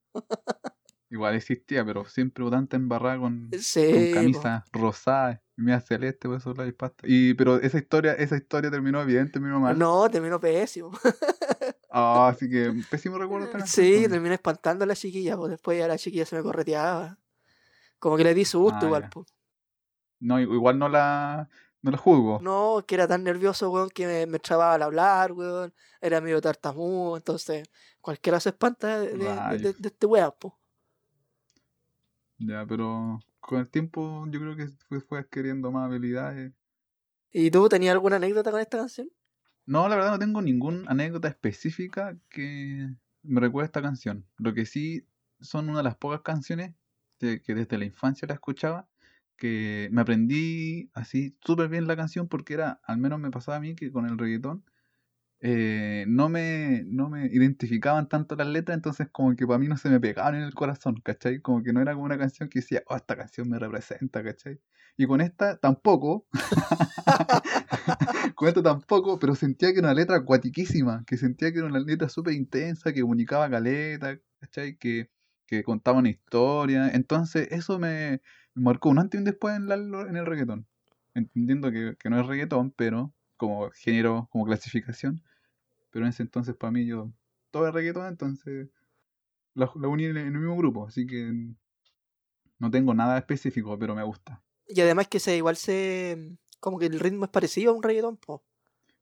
[1.12, 4.13] Igual existía, pero siempre tanta embarrada con, Sí, con po.
[4.13, 7.04] camisa rosada y media celeste, por eso la bispasta.
[7.08, 9.78] Y, pero esa historia, esa historia terminó bien, terminó mal.
[9.78, 10.91] No, terminó pésimo.
[11.91, 14.12] Ah, así que pésimo recuerdo canción, Sí, entonces.
[14.12, 17.17] terminé espantando a la chiquilla, pues después ya la chiquilla se me correteaba.
[17.98, 19.34] Como que le di su gusto Ah, igual, pues.
[20.19, 21.50] No, igual no la,
[21.82, 22.39] no la juzgo.
[22.43, 25.74] No, que era tan nervioso, weón, que me, me trababa al hablar, weón.
[26.00, 27.67] Era medio tartamudo, entonces
[28.02, 30.59] cualquiera se espanta de, de- de- de- este weón, po.
[32.39, 36.54] Ya, pero con el tiempo yo creo que fue, fue adquiriendo más habilidades.
[37.32, 39.10] ¿Y tú tenías alguna anécdota con esta canción?
[39.65, 42.89] No, la verdad no tengo ninguna anécdota específica que
[43.21, 44.25] me recuerde esta canción.
[44.38, 45.08] Lo que sí
[45.41, 46.75] son una de las pocas canciones
[47.19, 48.89] de- que desde la infancia la escuchaba,
[49.38, 53.60] que me aprendí así súper bien la canción porque era, al menos me pasaba a
[53.62, 54.65] mí que con el reggaetón,
[55.41, 59.78] eh, no me, no me identificaban tanto las letras, entonces como que para mí no
[59.78, 61.39] se me pegaban en el corazón, ¿cachai?
[61.41, 64.60] Como que no era como una canción que decía, oh, esta canción me representa, ¿cachai?
[64.97, 66.28] Y con esta tampoco,
[68.36, 71.80] con esta tampoco, pero sentía que era una letra acuatiquísima, que sentía que era una
[71.80, 74.78] letra súper intensa, que comunicaba caleta, ¿cachai?
[74.78, 75.10] Que,
[75.47, 78.21] que contaba una historia, entonces eso me,
[78.56, 80.67] marcó un antes y un después en, la- en el reggaetón,
[81.13, 85.23] entendiendo que, que no es reggaetón, pero como género, como clasificación,
[85.89, 87.10] pero en ese entonces para mí yo,
[87.52, 88.69] todo es reggaetón, entonces
[89.56, 91.32] la, la uní en el, el mismo grupo, así que
[92.60, 94.43] no tengo nada específico, pero me gusta.
[94.67, 96.38] Y además que se igual se...
[96.60, 98.43] Como que el ritmo es parecido a un reggaetón, po.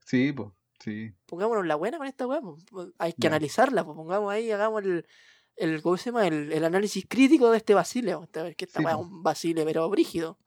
[0.05, 1.11] Sí, pues, sí.
[1.25, 2.57] Pongámonos la buena con esta weá, po.
[2.99, 3.95] Hay que analizarla, po.
[3.95, 5.05] Pongamos ahí, hagamos el...
[5.55, 6.27] el ¿Cómo se llama?
[6.27, 8.15] El, el análisis crítico de este Basile.
[8.15, 8.23] po.
[8.25, 9.03] Esta- Que esta Sí, weá es po.
[9.07, 10.37] un Basile, pero brígido.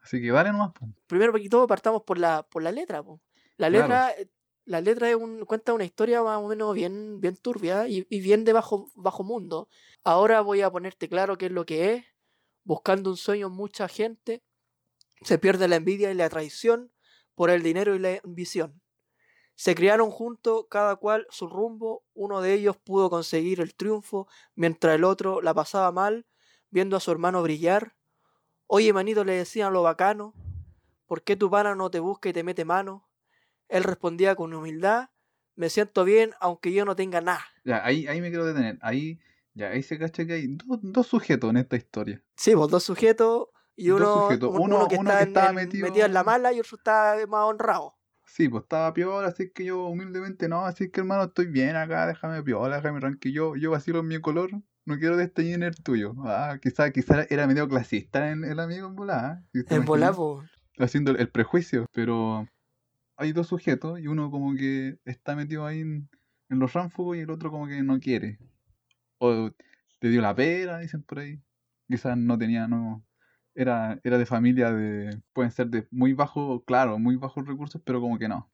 [0.00, 0.72] Así que dale nomás,
[1.06, 3.20] primero que todo partamos por la por la letra po.
[3.56, 4.28] la letra eh,
[4.64, 8.20] la letra es un, cuenta una historia más o menos bien bien turbia y, y
[8.20, 9.68] bien de bajo bajo mundo.
[10.04, 12.04] Ahora voy a ponerte claro qué es lo que es.
[12.64, 14.42] Buscando un sueño mucha gente
[15.22, 16.92] se pierde la envidia y la traición
[17.34, 18.80] por el dinero y la ambición.
[19.54, 22.04] Se criaron juntos cada cual su rumbo.
[22.14, 26.26] Uno de ellos pudo conseguir el triunfo mientras el otro la pasaba mal
[26.70, 27.96] viendo a su hermano brillar
[28.72, 30.32] Oye, manito, le decían lo bacano.
[31.06, 33.04] ¿por qué tu pana no te busca y te mete mano?
[33.68, 35.08] Él respondía con humildad,
[35.56, 37.44] me siento bien aunque yo no tenga nada.
[37.64, 38.78] Ya, ahí, ahí me quiero detener.
[38.80, 39.18] Ahí,
[39.54, 42.22] ya, ahí se cacha que hay dos, dos sujetos en esta historia.
[42.36, 44.50] Sí, pues dos sujetos y Dos uno, sujetos.
[44.50, 46.60] un- Uno- uno que uno está, que estaba en- metido- metido en la mala y
[46.60, 47.96] otro está más honrado.
[48.24, 52.06] Sí, pues estaba piola, así que yo humildemente no, así que hermano estoy bien acá,
[52.06, 54.50] déjame piola, déjame tranqui, yo, yo vacilo en mi color,
[54.90, 56.14] no quiero desteñir en el tuyo.
[56.24, 59.44] Ah, quizá, quizá era medio clasista en el amigo en.
[59.54, 59.62] ¿eh?
[59.64, 60.42] ¿Te En.
[60.78, 62.48] Haciendo el, el prejuicio, pero
[63.16, 66.08] hay dos sujetos y uno como que está metido ahí en,
[66.48, 68.38] en los ránfugos y el otro como que no quiere.
[69.18, 69.52] O
[70.00, 71.40] te dio la pera, dicen por ahí.
[71.88, 73.04] Quizás no tenía, no.
[73.54, 75.20] Era, era de familia de.
[75.32, 78.50] Pueden ser de muy bajo, claro, muy bajos recursos, pero como que no.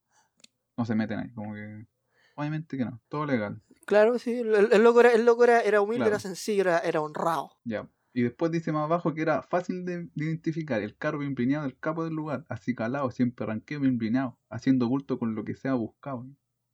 [0.77, 1.87] No se meten ahí, como que.
[2.35, 3.63] Obviamente que no, todo legal.
[3.87, 6.11] Claro, sí, el, el loco, era, el loco era, era humilde, Claro.
[6.11, 7.53] era sencillo, era, era honrado.
[7.65, 7.89] Ya.
[8.13, 11.65] Y después dice más abajo que era fácil de, de identificar el carro bien blineado
[11.65, 15.55] del capo del lugar, así calado, siempre ranqueo bien blineado, haciendo bulto con lo que
[15.55, 16.27] sea buscado,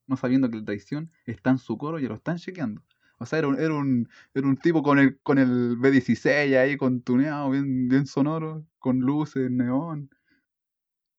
[0.07, 2.83] no sabiendo que la traición está en su coro y lo están chequeando.
[3.19, 6.77] O sea, era un, era un, era un tipo con el, con el B16 ahí,
[6.77, 10.11] con tuneado, bien, bien sonoro, con luces, neón.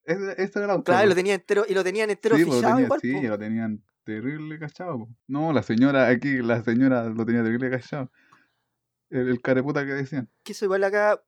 [0.05, 0.81] Ese era.
[0.81, 2.99] Claro, y lo tenía entero, y lo tenían entero Sí, lo fichado tenía- igual.
[3.01, 3.21] sí, po.
[3.27, 4.99] lo tenían terrible cachado.
[4.99, 5.09] po.
[5.27, 8.11] No, la señora aquí, la señora lo tenía terrible cachado.
[9.09, 10.29] El, el careputa que decían.
[10.43, 11.23] que eso igual acá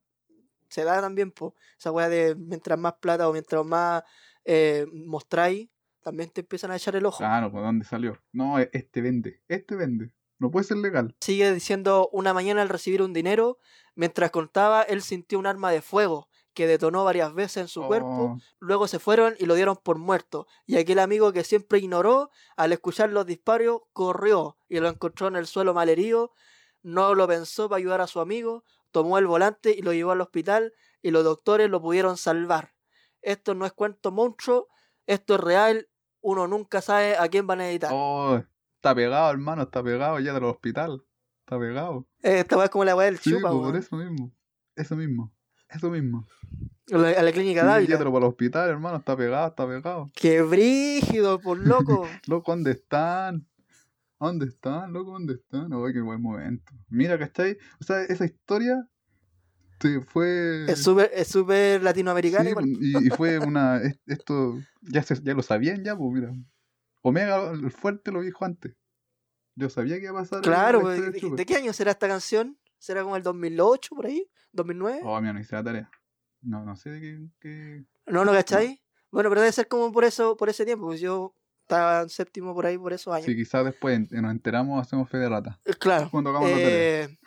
[0.69, 1.55] se da también, po.
[1.79, 4.03] esa weá de mientras más plata o mientras más
[4.43, 5.69] eh, mostráis,
[6.01, 7.19] también te empiezan a echar el ojo.
[7.19, 8.21] Claro, ¿por dónde salió?
[8.31, 10.11] No, e- este vende, este vende.
[10.37, 11.15] No puede ser legal.
[11.21, 13.57] Sigue diciendo, una mañana al recibir un dinero,
[13.95, 18.07] mientras contaba, él sintió un arma de fuego que detonó varias veces en su cuerpo,
[18.07, 20.47] Oh, luego se fueron y lo dieron por muerto.
[20.65, 25.35] Y aquel amigo que siempre ignoró, al escuchar los disparos, corrió y lo encontró en
[25.35, 26.31] el suelo malherido,
[26.81, 30.21] no lo pensó para ayudar a su amigo, tomó el volante y lo llevó al
[30.21, 32.73] hospital y los doctores lo pudieron salvar.
[33.21, 34.67] Esto no es cuento monstruo,
[35.05, 35.89] esto es real,
[36.21, 37.91] uno nunca sabe a quién van a editar.
[37.93, 38.41] oh,
[38.77, 41.03] está pegado, hermano, está pegado ya del hospital.
[41.39, 42.07] Está pegado.
[42.23, 44.31] Eh, Esta weá es como la weá del Sí, chupa, por eso mismo.
[44.75, 45.31] Eso mismo.
[45.69, 46.25] Eso mismo.
[46.91, 50.09] A la, a la clínica llévatelo para el hospital, hermano, está pegado, está pegado.
[50.15, 52.07] ¡Qué brígido, por loco!
[52.27, 53.47] Loco, ¿dónde están?
[54.19, 55.11] ¿Dónde están, loco?
[55.11, 55.73] ¿Dónde están?
[55.73, 56.71] Oh, qué buen momento.
[56.89, 57.57] Mira, ¿cachai?
[57.81, 58.87] O sea, esa historia
[59.81, 60.65] sí, fue...
[60.71, 61.27] es súper es
[62.43, 62.65] Sí, igual.
[62.67, 63.77] y, y fue una.
[63.81, 66.31] es- Esto ya, se, ya lo sabían, ya, pues mira.
[67.01, 68.73] Omega, el fuerte, lo dijo antes.
[69.55, 70.41] Yo sabía que iba a pasar.
[70.41, 71.35] Claro, ¿de, del Chupe.
[71.35, 72.57] de qué año será esta canción?
[72.85, 74.29] ¿Será como el 2008 por ahí?
[74.53, 75.01] ¿2009?
[75.03, 75.89] Oh, mira, no hice la tarea.
[76.41, 77.19] No, no sé de qué.
[77.39, 78.79] qué- No, ¿no cachai?
[79.09, 82.53] Bueno, pero debe ser como por eso, por ese tiempo, pues yo estaba en séptimo
[82.53, 83.25] por ahí por esos años.
[83.25, 85.59] Si quizás después nos enteramos, hacemos fe de rata.
[85.65, 86.09] Eh, Claro.
[86.11, 86.47] Cuando hagamos.
[86.53, 87.17] Eh,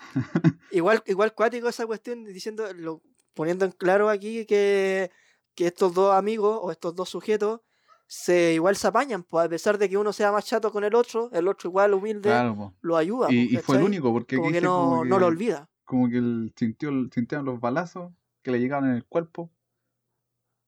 [0.70, 3.02] igual, igual cuático esa cuestión, diciendo, lo-
[3.34, 5.10] poniendo en claro aquí que,
[5.56, 7.62] que estos dos amigos o estos dos sujetos
[8.10, 10.94] se igual se apañan, pues a pesar de que uno sea más chato con el
[10.94, 13.28] otro, el otro igual humilde Claro, lo ayuda.
[13.30, 15.68] Y, pues, y fue el único, porque Como que no, como que, no lo olvida.
[15.84, 19.50] como que sintió, sintieron los balazos que le llegaban en el cuerpo.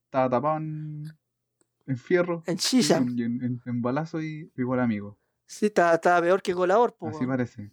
[0.04, 1.04] Estaba tapado en,
[1.86, 2.42] en fierro.
[2.46, 2.98] En y Shisha.
[2.98, 5.18] en, balazo y igual amigo.
[5.46, 7.16] Sí, estaba, estaba peor que colador, pues.
[7.16, 7.72] Así parece.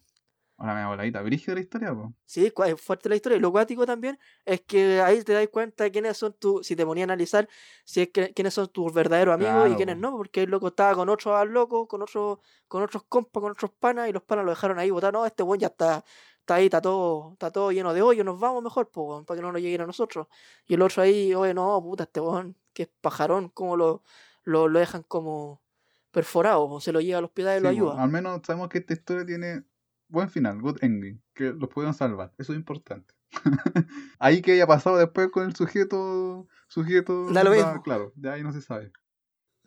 [0.58, 1.22] Ahora me hago la guita.
[1.22, 2.13] Brígida la historia, po.
[2.26, 3.38] Sí, es fuerte la historia.
[3.38, 6.76] Y lo cuático también es que ahí te das cuenta de quiénes son tus, si
[6.76, 7.48] te ponía a analizar,
[7.86, 10.02] si es que quiénes son tus verdaderos amigos y quiénes po.
[10.02, 13.52] no, porque el loco estaba con otros al loco, con otros, con otros compas, con
[13.52, 16.04] otros panas, y los panas lo dejaron ahí botar, no, este weón ya está,
[16.39, 19.41] está ahí, está todo, está todo lleno de hoyo, nos vamos mejor, weón, para que
[19.43, 20.26] no nos lleguen a nosotros.
[20.65, 24.04] Y el otro ahí, oye, no, puta, este weón, que es pajarón, como lo,
[24.43, 25.62] lo, lo dejan como
[26.12, 28.02] perforado, o se lo lleva al hospital y lo Sí, po, ayuda.
[28.02, 29.63] Al menos sabemos que esta historia tiene
[30.10, 32.34] buen final, good ending, que los pudieron salvar.
[32.38, 33.13] Eso es importante.
[34.20, 37.82] ahí que haya pasado después con el sujeto, sujeto, Da lo da- mismo.
[37.84, 38.91] claro, de ahí no se sabe.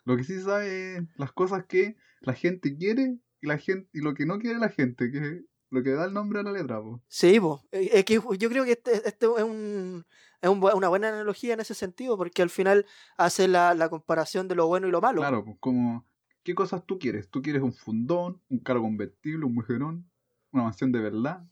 [0.05, 3.89] Lo que sí se sabe es las cosas que la gente quiere y la gente
[3.93, 6.43] y lo que no quiere la gente, que es lo que da el nombre a
[6.43, 7.03] la letra, po.
[7.07, 7.63] Sí, po.
[7.71, 10.05] Eh, es que yo creo que este, este es, un,
[10.41, 14.49] es un una buena analogía en ese sentido, porque al final hace la, la comparación
[14.49, 15.21] de lo bueno y lo malo.
[15.21, 16.07] Claro, pues como
[16.43, 17.29] ¿qué cosas tú quieres?
[17.29, 20.11] ¿Tú quieres un fundón, un carro convertible, un mujerón,
[20.53, 21.45] una mansión de verdad,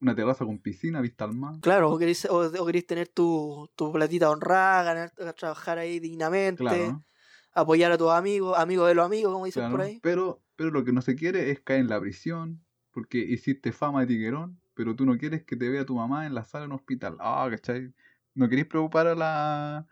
[0.00, 1.56] una terraza con piscina, vista al mar?
[1.60, 6.62] Claro, o querés, o, o querés tener tu, tu platita honrada, ganar, trabajar ahí dignamente,
[6.62, 7.04] Claro, ¿no?
[7.52, 9.98] apoyar a tus amigos, amigos de los amigos, como dicen Claro, por ahí.
[10.02, 12.60] Pero, pero lo que no se quiere es caer en la prisión,
[12.92, 16.34] porque hiciste fama de tiguerón, pero tú no quieres que te vea tu mamá en
[16.34, 17.16] la sala de un hospital.
[17.18, 17.92] Ah, ¿cachai?
[18.34, 19.86] No querés preocupar a la,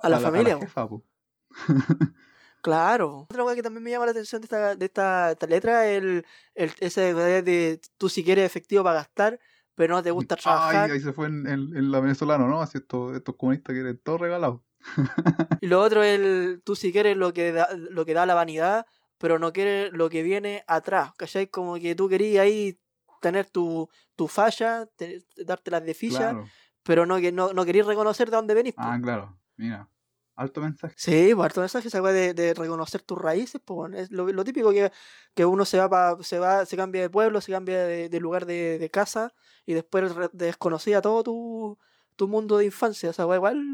[0.00, 0.58] A la familia.
[0.58, 1.04] jefa, po.
[2.62, 3.26] Claro.
[3.28, 5.98] Otra cosa que también me llama la atención de esta, de esta, esta letra es
[6.02, 9.38] el, el, ese de, de tú si quieres efectivo para gastar,
[9.74, 10.84] pero no te gusta trabajar.
[10.86, 12.62] Ay, ahí se fue en, en- en la venezolana, ¿no?
[12.62, 14.64] Así estos, estos comunistas quieren todo regalado.
[15.60, 18.34] Y lo otro es el, tú si quieres lo que da, lo que da la
[18.34, 18.84] vanidad,
[19.18, 21.46] pero no quieres lo que viene atrás, ¿cachai?
[21.48, 22.80] Como que tú querías ahí
[23.20, 26.48] tener tu, tu falla, te- darte las de ficha, Claro.
[26.82, 28.74] pero no, que no, no querías reconocer de dónde venís.
[28.76, 29.38] Ah, claro.
[29.56, 29.88] Mira.
[30.36, 30.96] Alto mensaje.
[30.96, 34.70] Sí, pues harto mensaje esa de, de reconocer tus raíces, pues es lo, lo típico
[34.72, 34.92] que,
[35.34, 38.20] que uno se va pa- se va, se cambia de pueblo, se cambia de, de
[38.20, 39.34] lugar de, de casa
[39.66, 41.78] y después desconocía todo tu,
[42.16, 43.10] tu mundo de infancia.
[43.10, 43.64] Esa weá igual,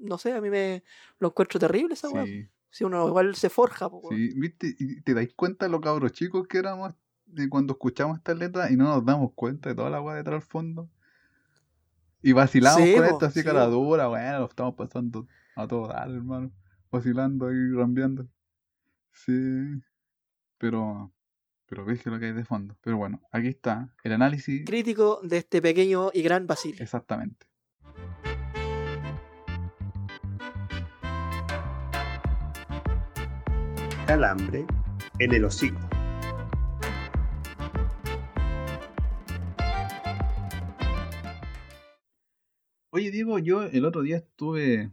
[0.00, 0.82] no sé, a mí me
[1.18, 2.28] lo encuentro terrible esa weá.
[2.28, 4.32] Sí, Si uno igual se forja, sí.
[4.38, 4.74] ¿Viste?
[4.78, 6.94] Y te dais cuenta lo cabros chicos que éramos
[7.26, 10.40] de cuando escuchamos estas letras y no nos damos cuenta de toda la weá detrás
[10.40, 10.90] del fondo.
[12.22, 13.66] Y vacilamos Sí, con po, esto así sí, cara po.
[13.66, 16.52] dura, bueno, lo estamos pasando a todo dar, hermano.
[16.90, 18.28] Vacilando y rambeando.
[19.12, 19.82] Sí.
[20.58, 21.12] Pero.
[21.66, 22.76] Pero ves que lo que hay de fondo.
[22.82, 24.64] Pero bueno, aquí está el análisis.
[24.66, 26.82] Crítico de este pequeño y gran Basilio.
[26.82, 27.46] Exactamente.
[34.06, 34.66] Calambre
[35.18, 35.80] en el hocico.
[42.94, 44.90] Oye, Diego, yo el otro día estuve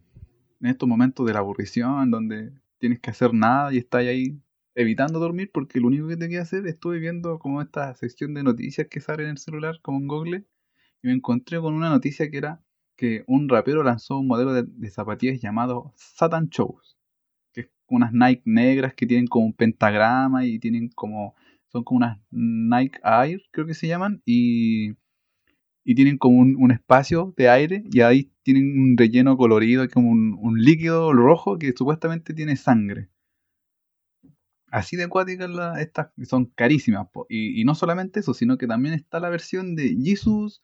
[0.62, 4.42] en estos momentos de la aburrición, donde tienes que hacer nada y estás ahí
[4.76, 8.44] evitando dormir porque lo único que te queda hacer, estuve viendo como esta sección de
[8.44, 10.46] noticias que sale en el celular, como en Google,
[11.02, 12.62] y me encontré con una noticia que era
[12.96, 16.98] que un rapero lanzó un modelo de, de zapatillas llamado Satan Shows,
[17.54, 21.36] que es unas Nike negras que tienen como un pentagrama y tienen como,
[21.68, 24.96] son como unas Nike Air, creo que se llaman, y
[25.90, 30.12] y tienen como un, un espacio de aire y ahí tienen un relleno colorido, como
[30.12, 33.10] un, un líquido rojo que supuestamente tiene sangre.
[34.70, 35.50] Así de acuáticas
[35.80, 37.08] estas, son carísimas.
[37.28, 40.62] Y, y no solamente eso, sino que también está la versión de Jesus,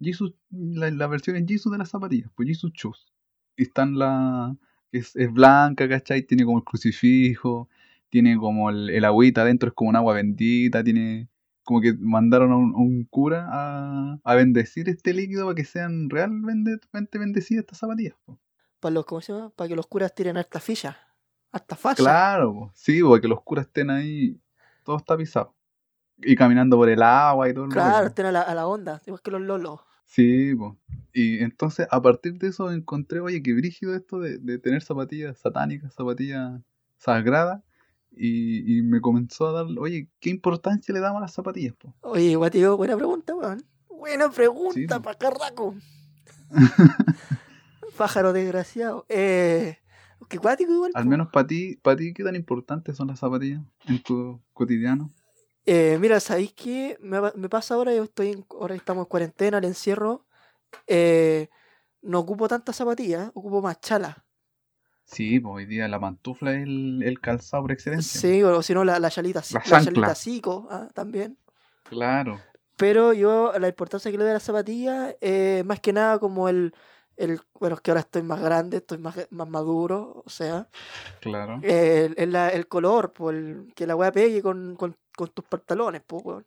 [0.00, 3.12] Jesus la, la versión en Jesus de las zapatillas, pues Jesus Shoes.
[3.56, 4.56] Están la,
[4.92, 6.22] es, es blanca, ¿cachai?
[6.22, 7.68] Tiene como el crucifijo,
[8.10, 11.28] tiene como el, el agüita adentro, es como un agua bendita, tiene
[11.68, 15.66] como que mandaron a un, a un cura a, a bendecir este líquido para que
[15.66, 16.80] sean realmente
[17.12, 18.14] bendecidas estas zapatillas.
[18.24, 18.40] po.
[18.80, 19.50] Para los, ¿cómo se llama?
[19.50, 20.96] Para que los curas tiren harta ficha.
[21.52, 21.96] Harta falla.
[21.96, 22.72] Claro, po.
[22.74, 24.40] sí, porque los curas estén ahí
[24.82, 25.54] todo tapizado.
[26.16, 29.20] Y caminando por el agua y todo Claro, estén a la, a la onda, igual
[29.20, 29.80] que los lolos.
[30.06, 30.78] Sí, po.
[31.12, 35.38] y entonces a partir de eso encontré, oye, qué brígido esto de, de tener zapatillas
[35.38, 36.62] satánicas, zapatillas
[36.96, 37.62] sagradas.
[38.20, 41.74] Y, y me comenzó a dar, oye, ¿qué importancia le damos a las zapatillas?
[41.76, 41.94] Po?
[42.00, 43.64] Oye, guatio, buena pregunta, weón.
[43.88, 45.74] Buena pregunta, Sí, pacarraco.
[47.96, 49.06] Pájaro desgraciado.
[49.08, 49.78] Eh,
[50.28, 50.92] qué cuático igual.
[50.94, 51.10] Al po.
[51.10, 55.12] menos para ti, para ti, ¿qué tan importantes son las zapatillas en tu cotidiano?
[55.64, 57.94] Eh, mira, ¿sabéis qué me, pasa ahora?
[57.94, 60.24] Yo estoy en- ahora estamos en cuarentena, el encierro.
[60.86, 61.48] eh,
[62.02, 64.16] no ocupo tantas zapatillas, ocupo más chalas.
[65.10, 68.20] Sí, pues hoy día la pantufla es el, el calzado por excelencia.
[68.20, 71.38] Sí, o si no, la, la chalita, La la chalita cico, ah, también.
[71.84, 72.38] Claro.
[72.76, 76.48] Pero yo, la importancia que le doy a la zapatilla, eh, más que nada como
[76.50, 76.74] el,
[77.16, 80.68] el, bueno, es que ahora estoy más grande, estoy más, más maduro, o sea,
[81.20, 81.58] Claro.
[81.62, 86.02] el, el, el color, pues, el- que la weá pegue con, con, con tus pantalones,
[86.06, 86.46] pues, weón.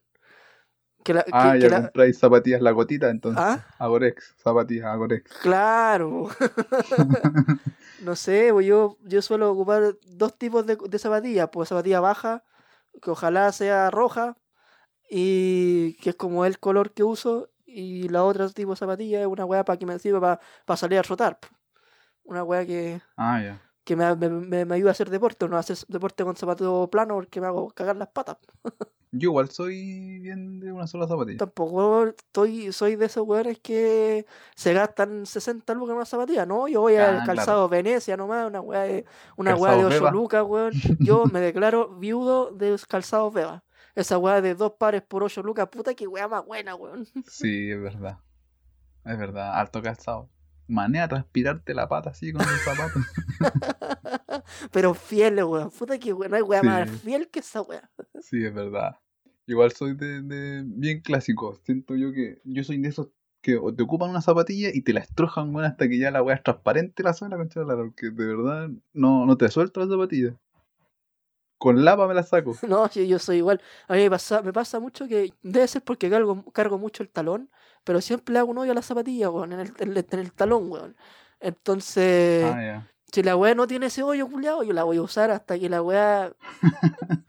[1.03, 3.41] Que la, que- Ah, que ya la- compráis zapatillas la gotita, entonces.
[3.43, 3.65] ¿Ah?
[3.79, 5.31] Agorex, zapatillas Agorex.
[5.41, 6.27] Claro.
[8.01, 12.43] no sé, pues yo, yo suelo ocupar dos tipos de, de zapatillas, pues zapatilla baja,
[13.01, 14.37] que ojalá sea roja,
[15.09, 19.27] y que es como el color que uso, y la otra tipo de zapatilla es
[19.27, 21.39] una weá para que me sirva para salir a trotar.
[21.39, 21.47] po.
[22.23, 23.61] Una weá que, Ah, ya.
[23.83, 27.15] que me, me, me- me ayuda a hacer deporte, no hacer deporte con zapato plano
[27.15, 28.37] porque me hago cagar las patas.
[29.13, 31.37] Yo igual soy bien de una sola zapatilla.
[31.39, 36.67] Tampoco estoy, soy de esos weones que se gastan 60 lucas en una zapatilla, ¿no?
[36.69, 40.03] Yo voy al Ah, calzado Venecia nomás, una weá de, una weá Calzado de 8
[40.05, 40.11] Beba.
[40.11, 40.71] lucas, weón.
[40.99, 43.63] Yo me declaro viudo de los calzados Beba.
[43.95, 47.05] Esa weá de dos pares por 8 lucas, puta que weá más buena, weón.
[47.27, 48.17] Sí, es verdad.
[49.03, 50.29] Es verdad, alto calzado.
[50.67, 52.99] Manera de transpirarte la pata así con el zapato.
[54.71, 55.71] Pero fiel, weón.
[55.71, 57.89] Puta que weón, no hay weá más fiel que esa weá.
[58.21, 58.95] Sí, es verdad.
[59.47, 61.59] Igual soy de, de bien clásico.
[61.63, 63.09] Siento yo que yo soy de esos
[63.41, 66.35] que te ocupan una zapatilla y te la estrujan weón, hasta que ya la weá
[66.35, 70.35] es transparente la suela, concha de porque de verdad no, no te suelto la zapatilla.
[71.57, 72.55] Con lapa me la saco.
[72.67, 73.61] No, sí, yo soy igual.
[73.87, 77.09] A mí me pasa, me pasa mucho que debe ser porque cargo, cargo mucho el
[77.09, 77.49] talón,
[77.83, 80.19] pero siempre le hago un hoyo a la zapatilla, weón, en el, en el, en
[80.19, 80.95] el talón, weón.
[81.39, 82.91] Entonces, Ah, ya.
[83.11, 85.69] Si la weá no tiene ese hoyo, culiado, yo la voy a usar hasta que
[85.69, 86.33] la weá.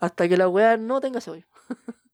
[0.00, 1.46] hasta que la weá no tenga ese hoyo.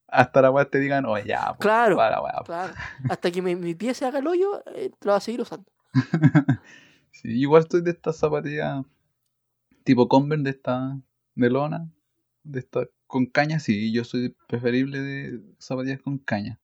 [0.09, 2.45] Hasta la weá te digan, oye, ya, po, Claro, para la weá, po".
[2.45, 2.75] Claro.
[3.09, 5.71] Hasta que mi, mi pie se haga el hoyo, eh, lo va a seguir usando.
[7.13, 8.85] Sí, igual estoy de estas zapatillas
[9.85, 11.01] tipo Converse, de esta
[11.35, 11.91] de lona,
[12.43, 16.61] de esta con caña, sí, yo soy preferible de zapatillas con caña.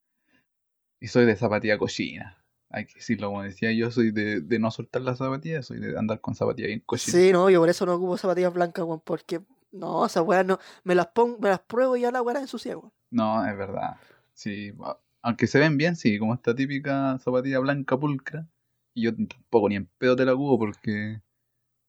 [1.01, 2.42] Y soy de zapatilla cochina.
[2.73, 5.99] Hay que decirlo, como decía, yo soy de, de no soltar las zapatillas, soy de
[5.99, 7.21] andar con zapatillas bien cochinas.
[7.21, 10.59] Sí, no, yo por eso no ocupo zapatillas blancas, weón, porque no, esas weas no,
[10.83, 12.93] me las pongo, me las pruebo y ya la wea la ensucia, weón.
[13.11, 13.97] No, es verdad.
[14.33, 14.73] Sí,
[15.21, 18.49] aunque se ven bien, sí, como esta típica zapatilla blanca pulcra.
[18.95, 21.23] Y yo tampoco ni en pedo te la ocupo porque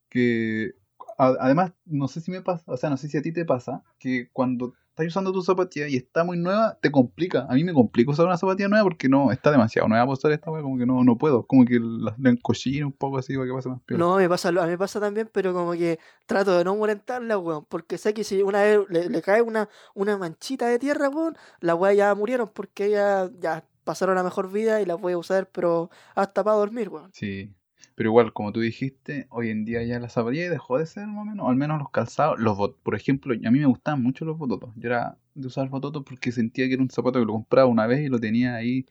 [0.10, 0.76] que
[1.18, 3.84] además no sé si me pasa, o sea, no sé si a ti te pasa
[4.00, 7.48] que cuando estás usando tu zapatilla y está muy nueva, te complica.
[7.50, 10.32] A mí me complica usar una zapatilla nueva porque no, está demasiado nueva para usar
[10.32, 13.34] esta wea, como que no, no puedo, como que la, la encochino un poco así
[13.36, 14.06] para que pase más piola.
[14.06, 17.40] No, me pasa, a mí me pasa también, pero como que trato de no molestarla,
[17.40, 21.10] weón, porque sé que si una vez le, le cae una, una manchita de tierra,
[21.10, 25.14] weón, las weas ya murieron porque ya, ya pasaron a mejor vida y las voy
[25.14, 27.10] a usar, pero hasta para dormir, weón.
[27.14, 27.52] Sí,
[27.96, 31.22] pero igual, como tú dijiste, hoy en día ya la zapatilla dejó de ser más
[31.22, 34.02] o menos, o al menos los calzados, los bot, por ejemplo, a mí me gustaban
[34.02, 34.72] mucho los bototos.
[34.76, 37.88] Yo era de usar bototos porque sentía que era un zapato que lo compraba una
[37.88, 38.86] vez y lo tenía ahí,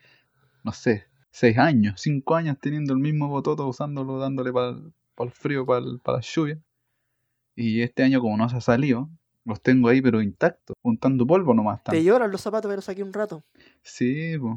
[0.65, 4.77] no sé, seis años, cinco años teniendo el mismo bototo, usándolo, dándole para
[5.19, 6.61] el frío, para la lluvia.
[7.57, 9.11] Y este año, como no se ha salido,
[9.45, 11.83] los tengo ahí pero intactos, juntando polvo nomás.
[11.83, 13.43] Te lloran los zapatos, pero saqué un rato.
[13.83, 14.57] Sí, pues.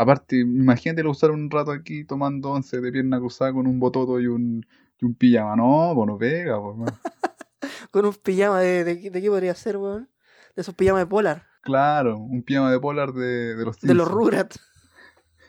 [0.00, 4.28] Aparte, imagínate usar un rato aquí tomando once de pierna cruzada con un bototo y
[4.28, 4.64] un,
[5.00, 5.56] y un pijama.
[5.56, 6.92] No, pues no pega, pues.
[7.90, 10.08] Con un pijama de, de, de qué podría ser, weón.
[10.54, 14.06] De esos pijamas de polar, Claro, un pijama de polar de, de los de los
[14.06, 14.08] Simpsons.
[14.08, 14.60] Rugrats.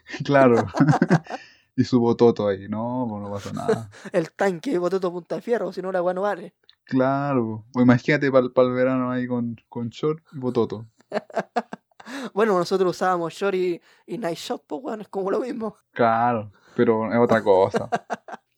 [0.26, 0.66] Claro.
[1.76, 2.68] y su bototo ahí.
[2.68, 3.92] No, pues no pasa nada.
[4.12, 6.56] El tanque, bototo punta de fierro, si no la weá no vale.
[6.86, 7.66] Claro.
[7.76, 10.88] O imagínate para el verano ahí con, con short y bototo.
[12.34, 15.76] Bueno, nosotros usábamos short y, y night shot, pues weón, es como lo mismo.
[15.92, 16.52] Claro.
[16.76, 17.90] Pero es otra cosa.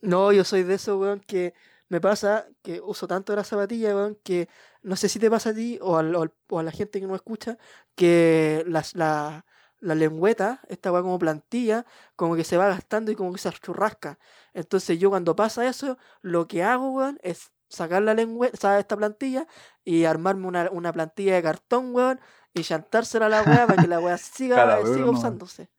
[0.04, 1.54] No, yo soy de esos, weón, que
[1.88, 4.50] me pasa que uso tanto la zapatilla, weón, que
[4.82, 7.60] no sé si te pasa a ti o, al- a la gente que no escucha,
[7.94, 9.46] que las, la,
[9.80, 13.52] la lengüeta, esta weá como plantilla, como que se va gastando y como que se
[13.52, 14.18] churrasca.
[14.54, 19.46] Entonces yo cuando pasa eso, lo que hago, weón, es sacar la lengüeta, esta plantilla
[19.84, 22.20] y armarme una, una plantilla de cartón, weón,
[22.54, 25.12] y chantársela a la weá para que la weá siga, siga no.
[25.12, 25.70] usándose.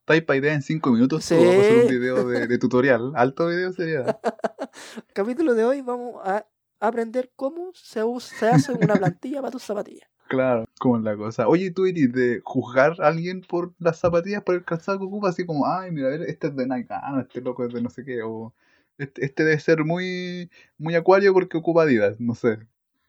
[0.00, 1.24] ¿Estáis para idea en cinco minutos?
[1.24, 1.34] Sí.
[1.34, 3.12] Vamos a hacer un video de, de tutorial.
[3.16, 4.20] Alto video sería.
[5.12, 6.46] capítulo de hoy vamos a
[6.78, 8.00] aprender cómo se,
[8.46, 10.08] hace una plantilla para tus zapatillas.
[10.28, 11.48] Claro, como es la cosa.
[11.48, 15.30] Oye, ¿tú eres de juzgar a alguien por las zapatillas, por el calzado que ocupa?
[15.30, 17.72] Así como, ay, mira, a ver, este es de Nike, ah, no, este loco es
[17.72, 18.54] de no sé qué, o
[18.98, 22.58] este, este debe ser muy, muy acuario porque ocupa Adidas, no sé.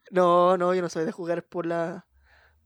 [0.09, 2.06] No, no, yo no soy de jugar por la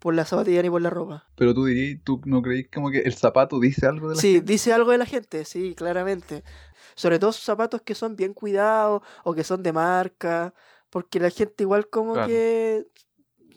[0.02, 1.26] por la zapatilla ni por la ropa.
[1.36, 4.34] Pero tú dirías, ¿tú no creís como que el zapato dice algo de la Sí,
[4.36, 4.52] gente?
[4.52, 6.44] dice algo de la gente, sí, claramente.
[6.96, 10.54] Sobre todo esos zapatos que son bien cuidados o que son de marca,
[10.90, 12.28] porque la gente igual como Claro.
[12.28, 12.88] que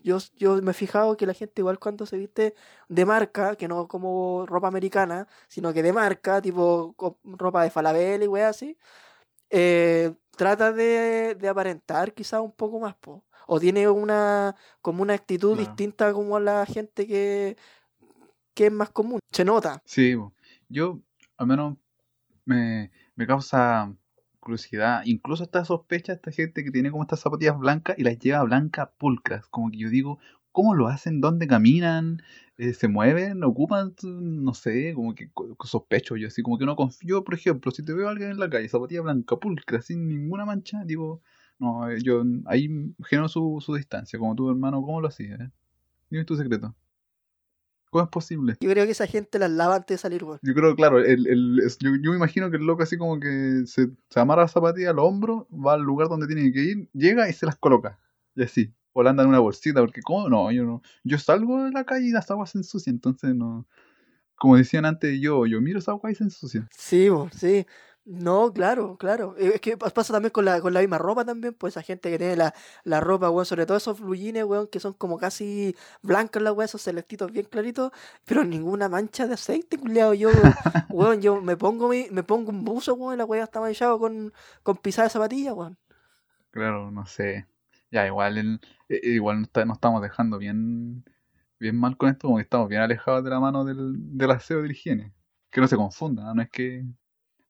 [0.05, 2.55] yo, yo me he fijado que la gente igual cuando se viste
[2.89, 8.25] de marca, que no como ropa americana, sino que de marca, tipo ropa de Falabella
[8.25, 8.77] y weas así,
[9.51, 13.25] eh, trata de, de aparentar quizás un poco más, po.
[13.47, 15.69] O tiene una como una actitud Claro.
[15.69, 17.57] distinta como la gente que,
[18.55, 19.21] que es más común.
[19.31, 19.83] Se nota.
[19.85, 20.15] Sí,
[20.69, 21.01] yo
[21.37, 21.77] al menos
[22.45, 23.95] me, me causa
[24.41, 28.43] curiosidad, incluso esta sospecha, esta gente que tiene como estas zapatillas blancas y las lleva
[28.43, 30.19] blancas pulcras, como que yo digo,
[30.53, 31.21] ¿cómo lo hacen?
[31.23, 32.23] ¿Dónde caminan?
[32.59, 33.43] Eh, ¿Se mueven?
[33.43, 33.95] ¿Ocupan?
[34.03, 35.31] No sé, como que
[35.65, 38.39] sospecho yo, así como que no confío, por ejemplo, si te veo a alguien en
[38.39, 41.23] la calle, zapatilla blanca pulcra, sin ninguna mancha, digo,
[41.59, 45.41] no, eh, yo ahí genero su, su distancia, como tu hermano, ¿cómo lo hacías?
[45.41, 45.51] eh?
[46.11, 46.75] Dime tu secreto.
[47.91, 48.57] ¿Cómo es posible?
[48.61, 50.41] Yo creo que esa gente las lava antes de salir, weón.
[50.43, 53.63] Yo creo, claro, el, el, yo, yo me imagino que el loco así como que
[53.67, 57.29] se, se amarra la zapatilla al hombro, va al lugar donde tiene que ir, llega
[57.29, 58.01] y se las coloca.
[58.35, 58.75] Y así.
[58.93, 60.29] O la anda en una bolsita, porque ¿cómo?
[60.29, 60.83] No, yo no.
[61.05, 63.67] Yo salgo de la calle y las aguas se ensucian, entonces no.
[64.35, 66.69] Como decían antes, yo, yo miro esa agua y se ensucian.
[66.73, 67.65] Sí, sí.
[68.07, 69.35] No, claro, claro.
[69.39, 71.83] Eh, Es que pas- pasa también con la, con la misma ropa también, pues esa
[71.83, 75.17] gente que tiene la, la ropa, weón, sobre todo esos jeans, weón, que son como
[75.19, 77.93] casi blancos las weón, esos celestitos bien claritos,
[78.27, 80.13] pero ninguna mancha de aceite, culiado.
[80.13, 80.29] Yo,
[80.91, 83.99] weón, yo me pongo mi, me pongo un buzo, weón, y la weá está manchado
[83.99, 84.33] con,
[84.63, 85.79] con pisada de zapatilla, weón.
[86.51, 87.47] Claro, no sé.
[87.91, 91.05] Ya, igual, el, eh, eh, igual nos, está- nos estamos dejando bien,
[91.61, 94.61] bien mal con esto, como que estamos bien alejados de la mano del, del aseo
[94.63, 95.13] de la higiene.
[95.51, 96.43] Que no se confunda, ¿no?
[96.43, 96.85] es que,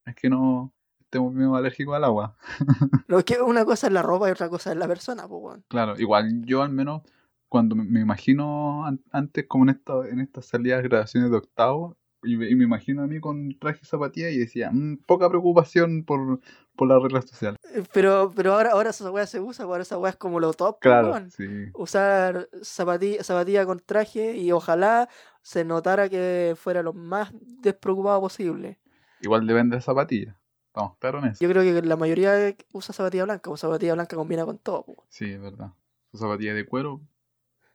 [0.06, 2.36] es que no estemos bien alérgicos al agua.
[3.08, 5.42] No, es que una cosa es la ropa y otra cosa es la persona, pues,
[5.42, 5.64] weón.
[5.68, 7.02] Claro, igual yo al menos
[7.50, 11.96] cuando me, imagino an- antes como en esta, en estas salidas grabaciones de octavo,
[12.26, 15.28] Y, me- y me imagino a mí con traje y zapatilla y decía, "Mm, poca
[15.28, 16.40] preocupación por,
[16.74, 17.56] por la regla social.
[17.74, 20.54] Eh, Pero, pero ahora, ahora esa weá se usa, ahora esa weá es como lo
[20.54, 21.44] top, po, Claro, sí.
[21.74, 25.10] Usar zapatilla, zapatilla con traje y ojalá
[25.42, 28.78] se notara que fuera lo más despreocupado posible.
[29.24, 30.38] Igual depende de zapatilla.
[30.66, 31.38] Estamos claros en eso.
[31.40, 34.84] Yo creo que la mayoría usa zapatilla blanca, o zapatilla blanca combina con todo.
[34.84, 35.04] po.
[35.08, 35.72] Sí, es verdad.
[36.10, 37.00] Su zapatilla de cuero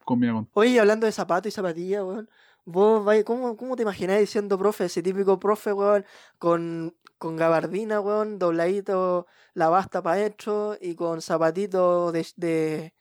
[0.05, 0.49] combina con...
[0.53, 2.29] Oye, y hablando de zapatos y zapatillas, weón,
[2.65, 4.85] vos vais, ¿cómo, ¿cómo te imagináis siendo profe?
[4.85, 6.05] Ese típico profe, weón,
[6.37, 12.93] con, con gabardina, weón, dobladito, la basta para adentro y con zapatitos de, de,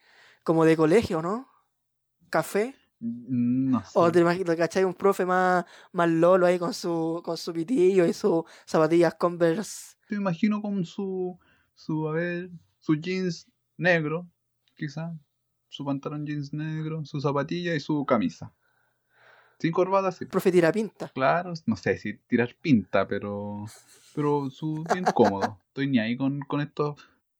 [0.43, 1.47] como de colegio, ¿no?
[2.29, 2.78] Café.
[2.99, 3.91] Mm, No sé.
[3.93, 4.83] O te imaginas, ¿cachai?
[4.83, 9.95] Un profe más, más lolo ahí con su, con su pitillo y sus zapatillas Converse.
[10.07, 11.37] Te imagino con su,
[11.75, 13.47] su, a ver, su jeans
[13.77, 14.27] negro,
[14.75, 15.13] quizá,
[15.67, 18.53] su pantalón jeans negro, su zapatilla y su camisa.
[19.59, 20.25] Sin corbata, sí.
[20.25, 21.09] Profe tira pinta.
[21.09, 23.65] Claro, no sé si tirar pinta, pero
[24.15, 25.59] pero su bien cómodo.
[25.67, 26.95] Estoy ni ahí con, con esto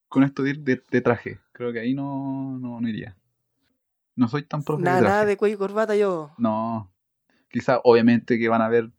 [0.10, 1.40] con esto de de, de traje.
[1.54, 3.16] Creo que ahí no, no, no iría.
[4.20, 6.32] No soy tan profe de Nada, de cuello y corbata yo.
[6.38, 6.92] No.
[7.50, 8.92] Quizá, obviamente que van a haber,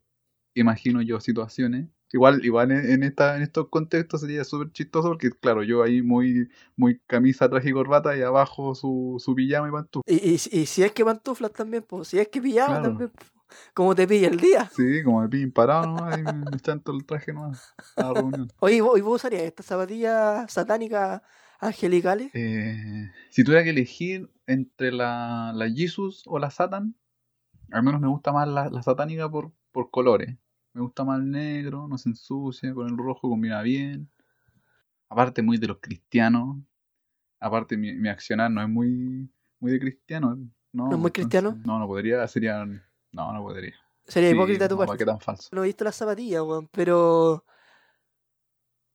[0.54, 1.88] imagino yo, situaciones.
[2.10, 6.48] Igual, igual en, esta, en estos contextos sería súper chistoso porque, claro, yo ahí muy,
[6.74, 10.10] muy camisa, traje y corbata y abajo su, su pijama y pantufla.
[10.10, 12.88] Y, y, y si es que pantuflas también, pues, si es que pijama Claro.
[12.88, 13.24] también, po.
[13.74, 14.70] como te pilla el día.
[14.74, 18.14] Sí, como me pin parado nomás y me, me chanto el traje nomás a la
[18.14, 18.48] reunión.
[18.60, 21.20] Oye, ¿y vos, y vos usarías estas zapatillas satánicas
[21.60, 22.30] angelicales?
[22.34, 26.94] Eh, si tuviera que elegir entre la, la Jesus o la Satan,
[27.70, 30.36] al menos me gusta más la, la satánica por, por colores.
[30.72, 34.08] Me gusta más el negro, no se ensucia, con el rojo combina bien.
[35.08, 36.56] Aparte muy de los cristianos.
[37.40, 40.36] Aparte mi, mi accionar no es muy, muy de cristiano.
[40.72, 41.58] No, ¿No es muy cristiano?
[41.64, 42.64] No, no podría, sería...
[43.12, 43.74] No, no podría.
[44.06, 45.04] Sería Sí, hipócrita tu no, ¿para parte.
[45.04, 45.48] qué tan falso?
[45.52, 47.44] No he visto las zapatillas, weón, pero.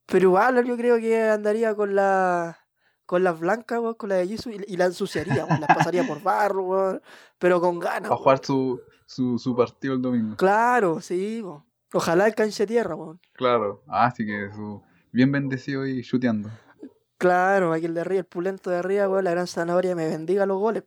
[0.05, 2.59] Pero igual yo creo que andaría con la.
[3.05, 5.61] Con las blancas, weón, con la de Jesus y, y la ensuciaría, weón.
[5.61, 7.01] Las pasaría por barro, weón.
[7.37, 8.09] Pero con ganas.
[8.09, 10.35] Para jugar su, su, su partido el domingo.
[10.37, 11.63] Claro, sí, weón.
[11.93, 13.19] Ojalá alcance tierra, weón.
[13.33, 13.83] Claro.
[13.87, 14.81] Ah, así que su,
[15.11, 16.49] bien bendecido y chuteando.
[17.17, 20.45] Claro, aquí el de arriba, el pulento de arriba, weón, la gran zanahoria me bendiga
[20.45, 20.83] los goles.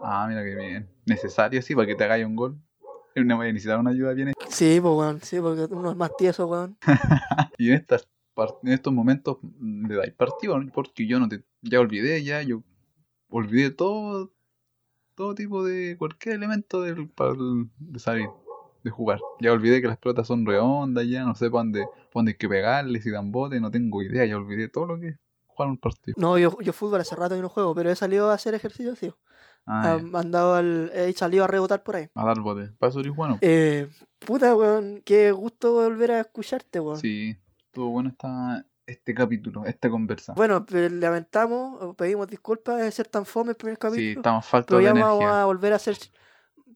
[0.00, 0.88] Ah, mira que bien.
[1.06, 2.58] Necesario, sí, para que te hagáis un gol.
[3.16, 4.32] Necesitar una ayuda bien.
[4.48, 6.76] Sí, pues, weón, sí, porque uno es más tieso, weón.
[7.58, 8.08] Y en, estas,
[8.62, 10.70] en estos momentos mm, le dais partido, ¿no?
[10.72, 11.42] porque yo no te.
[11.62, 12.62] Ya olvidé, ya, yo
[13.28, 14.32] olvidé todo.
[15.14, 15.96] Todo tipo de.
[15.96, 17.08] cualquier elemento del,
[17.78, 18.28] de salir,
[18.82, 19.20] de jugar.
[19.40, 22.48] Ya olvidé que las pelotas son redondas, ya no sé para dónde, dónde hay que
[22.48, 25.78] pegarle, si dan bote, no tengo idea, ya olvidé todo lo que es jugar un
[25.78, 26.14] partido.
[26.18, 28.96] No, yo, yo fútbol hace rato que no juego, pero he salido a hacer ejercicio,
[28.96, 29.12] sí.
[29.66, 32.08] Ah, andado al, he salido a rebotar por ahí.
[32.14, 32.72] a dar bote.
[32.80, 33.38] Eres bueno.
[33.40, 36.98] Eh, puta, weón, qué gusto volver a escucharte, weón.
[36.98, 37.36] Sí,
[37.74, 40.32] estuvo bueno esta, este capítulo, esta conversa.
[40.34, 44.20] Bueno, lamentamos, pedimos disculpas de ser tan fome el primer Sí, capítulo.
[44.20, 45.42] estamos faltos de ya vamos energía.
[45.42, 45.96] a volver a hacer.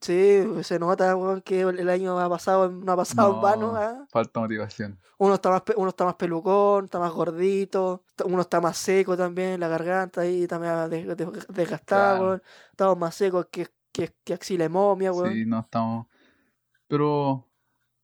[0.01, 3.73] Sí, se nota, que el año ha pasado, no ha pasado en vano.
[3.73, 4.07] No, ¿ah?
[4.11, 4.99] Falta motivación.
[5.19, 9.59] Uno está más uno está más pelucón, está más gordito, uno está más seco también,
[9.59, 11.17] la garganta ahí des-
[11.49, 12.41] desgastada, Claro.
[12.71, 15.33] Estamos más secos que, que, que axila momia, weón.
[15.33, 16.07] Sí, no estamos.
[16.87, 17.48] Pero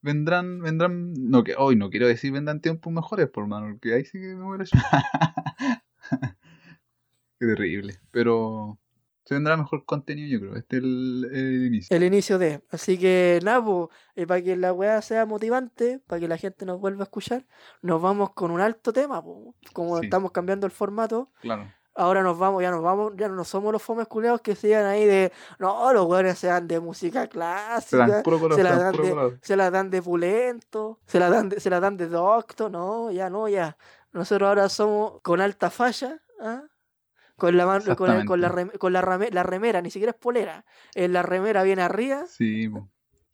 [0.04, 1.14] vendrán, vendrán.
[1.14, 4.34] No, que hoy no quiero decir vendrán tiempos mejores, por mano, porque ahí sí que
[4.34, 4.64] me voy a
[7.40, 7.98] Qué terrible.
[8.10, 8.78] Pero
[9.24, 10.56] se vendrá mejor contenido, yo creo.
[10.56, 11.96] Este es el, el inicio.
[11.96, 12.62] El inicio de.
[12.70, 16.66] Así que nada, po, eh, para que la weá sea motivante, para que la gente
[16.66, 17.46] nos vuelva a escuchar,
[17.82, 19.54] nos vamos con un alto tema, po.
[19.72, 20.04] como Sí.
[20.06, 21.32] estamos cambiando el formato.
[21.40, 21.72] Claro.
[21.96, 25.04] Ahora nos vamos, ya nos vamos, ya no somos los fomes culeados que sigan ahí
[25.04, 29.38] de, no, los weones se dan de música Se clásica, se se la dan de,
[29.42, 33.10] se la dan de pulento, se la dan de, se la dan de docto, no,
[33.12, 33.76] ya no, ya.
[34.12, 36.62] Nosotros ahora somos con alta falla, ¿ah?
[37.36, 40.10] con la mano, con, el- con la, rem- con la, rame- la remera, ni siquiera
[40.10, 40.64] es polera.
[40.94, 42.70] En la remera viene arriba, Sí,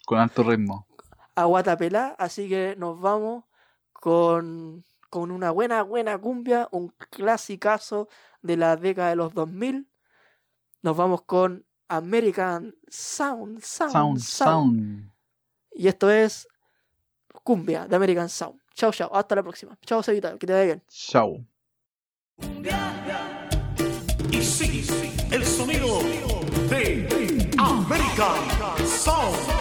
[0.07, 0.87] con alto ritmo.
[1.35, 3.45] a guatapelá, así que nos vamos
[3.93, 8.09] con, con una buena, buena cumbia, un clasicazo
[8.43, 9.89] de la década de los 2000.
[10.83, 14.21] Nos vamos con American Sound, Sound, Sound, Sound.
[14.21, 15.13] sound.
[15.73, 16.49] Y esto es
[17.45, 18.61] cumbia de American Sound.
[18.75, 19.11] Chao, chao.
[19.15, 19.77] Hasta la próxima.
[19.85, 20.39] Chao, Cevita.
[20.39, 20.83] Que te vaya bien.
[20.89, 21.45] Chao.
[24.31, 24.87] Y sí,
[25.31, 26.01] el sonido
[26.69, 29.60] de American Sound.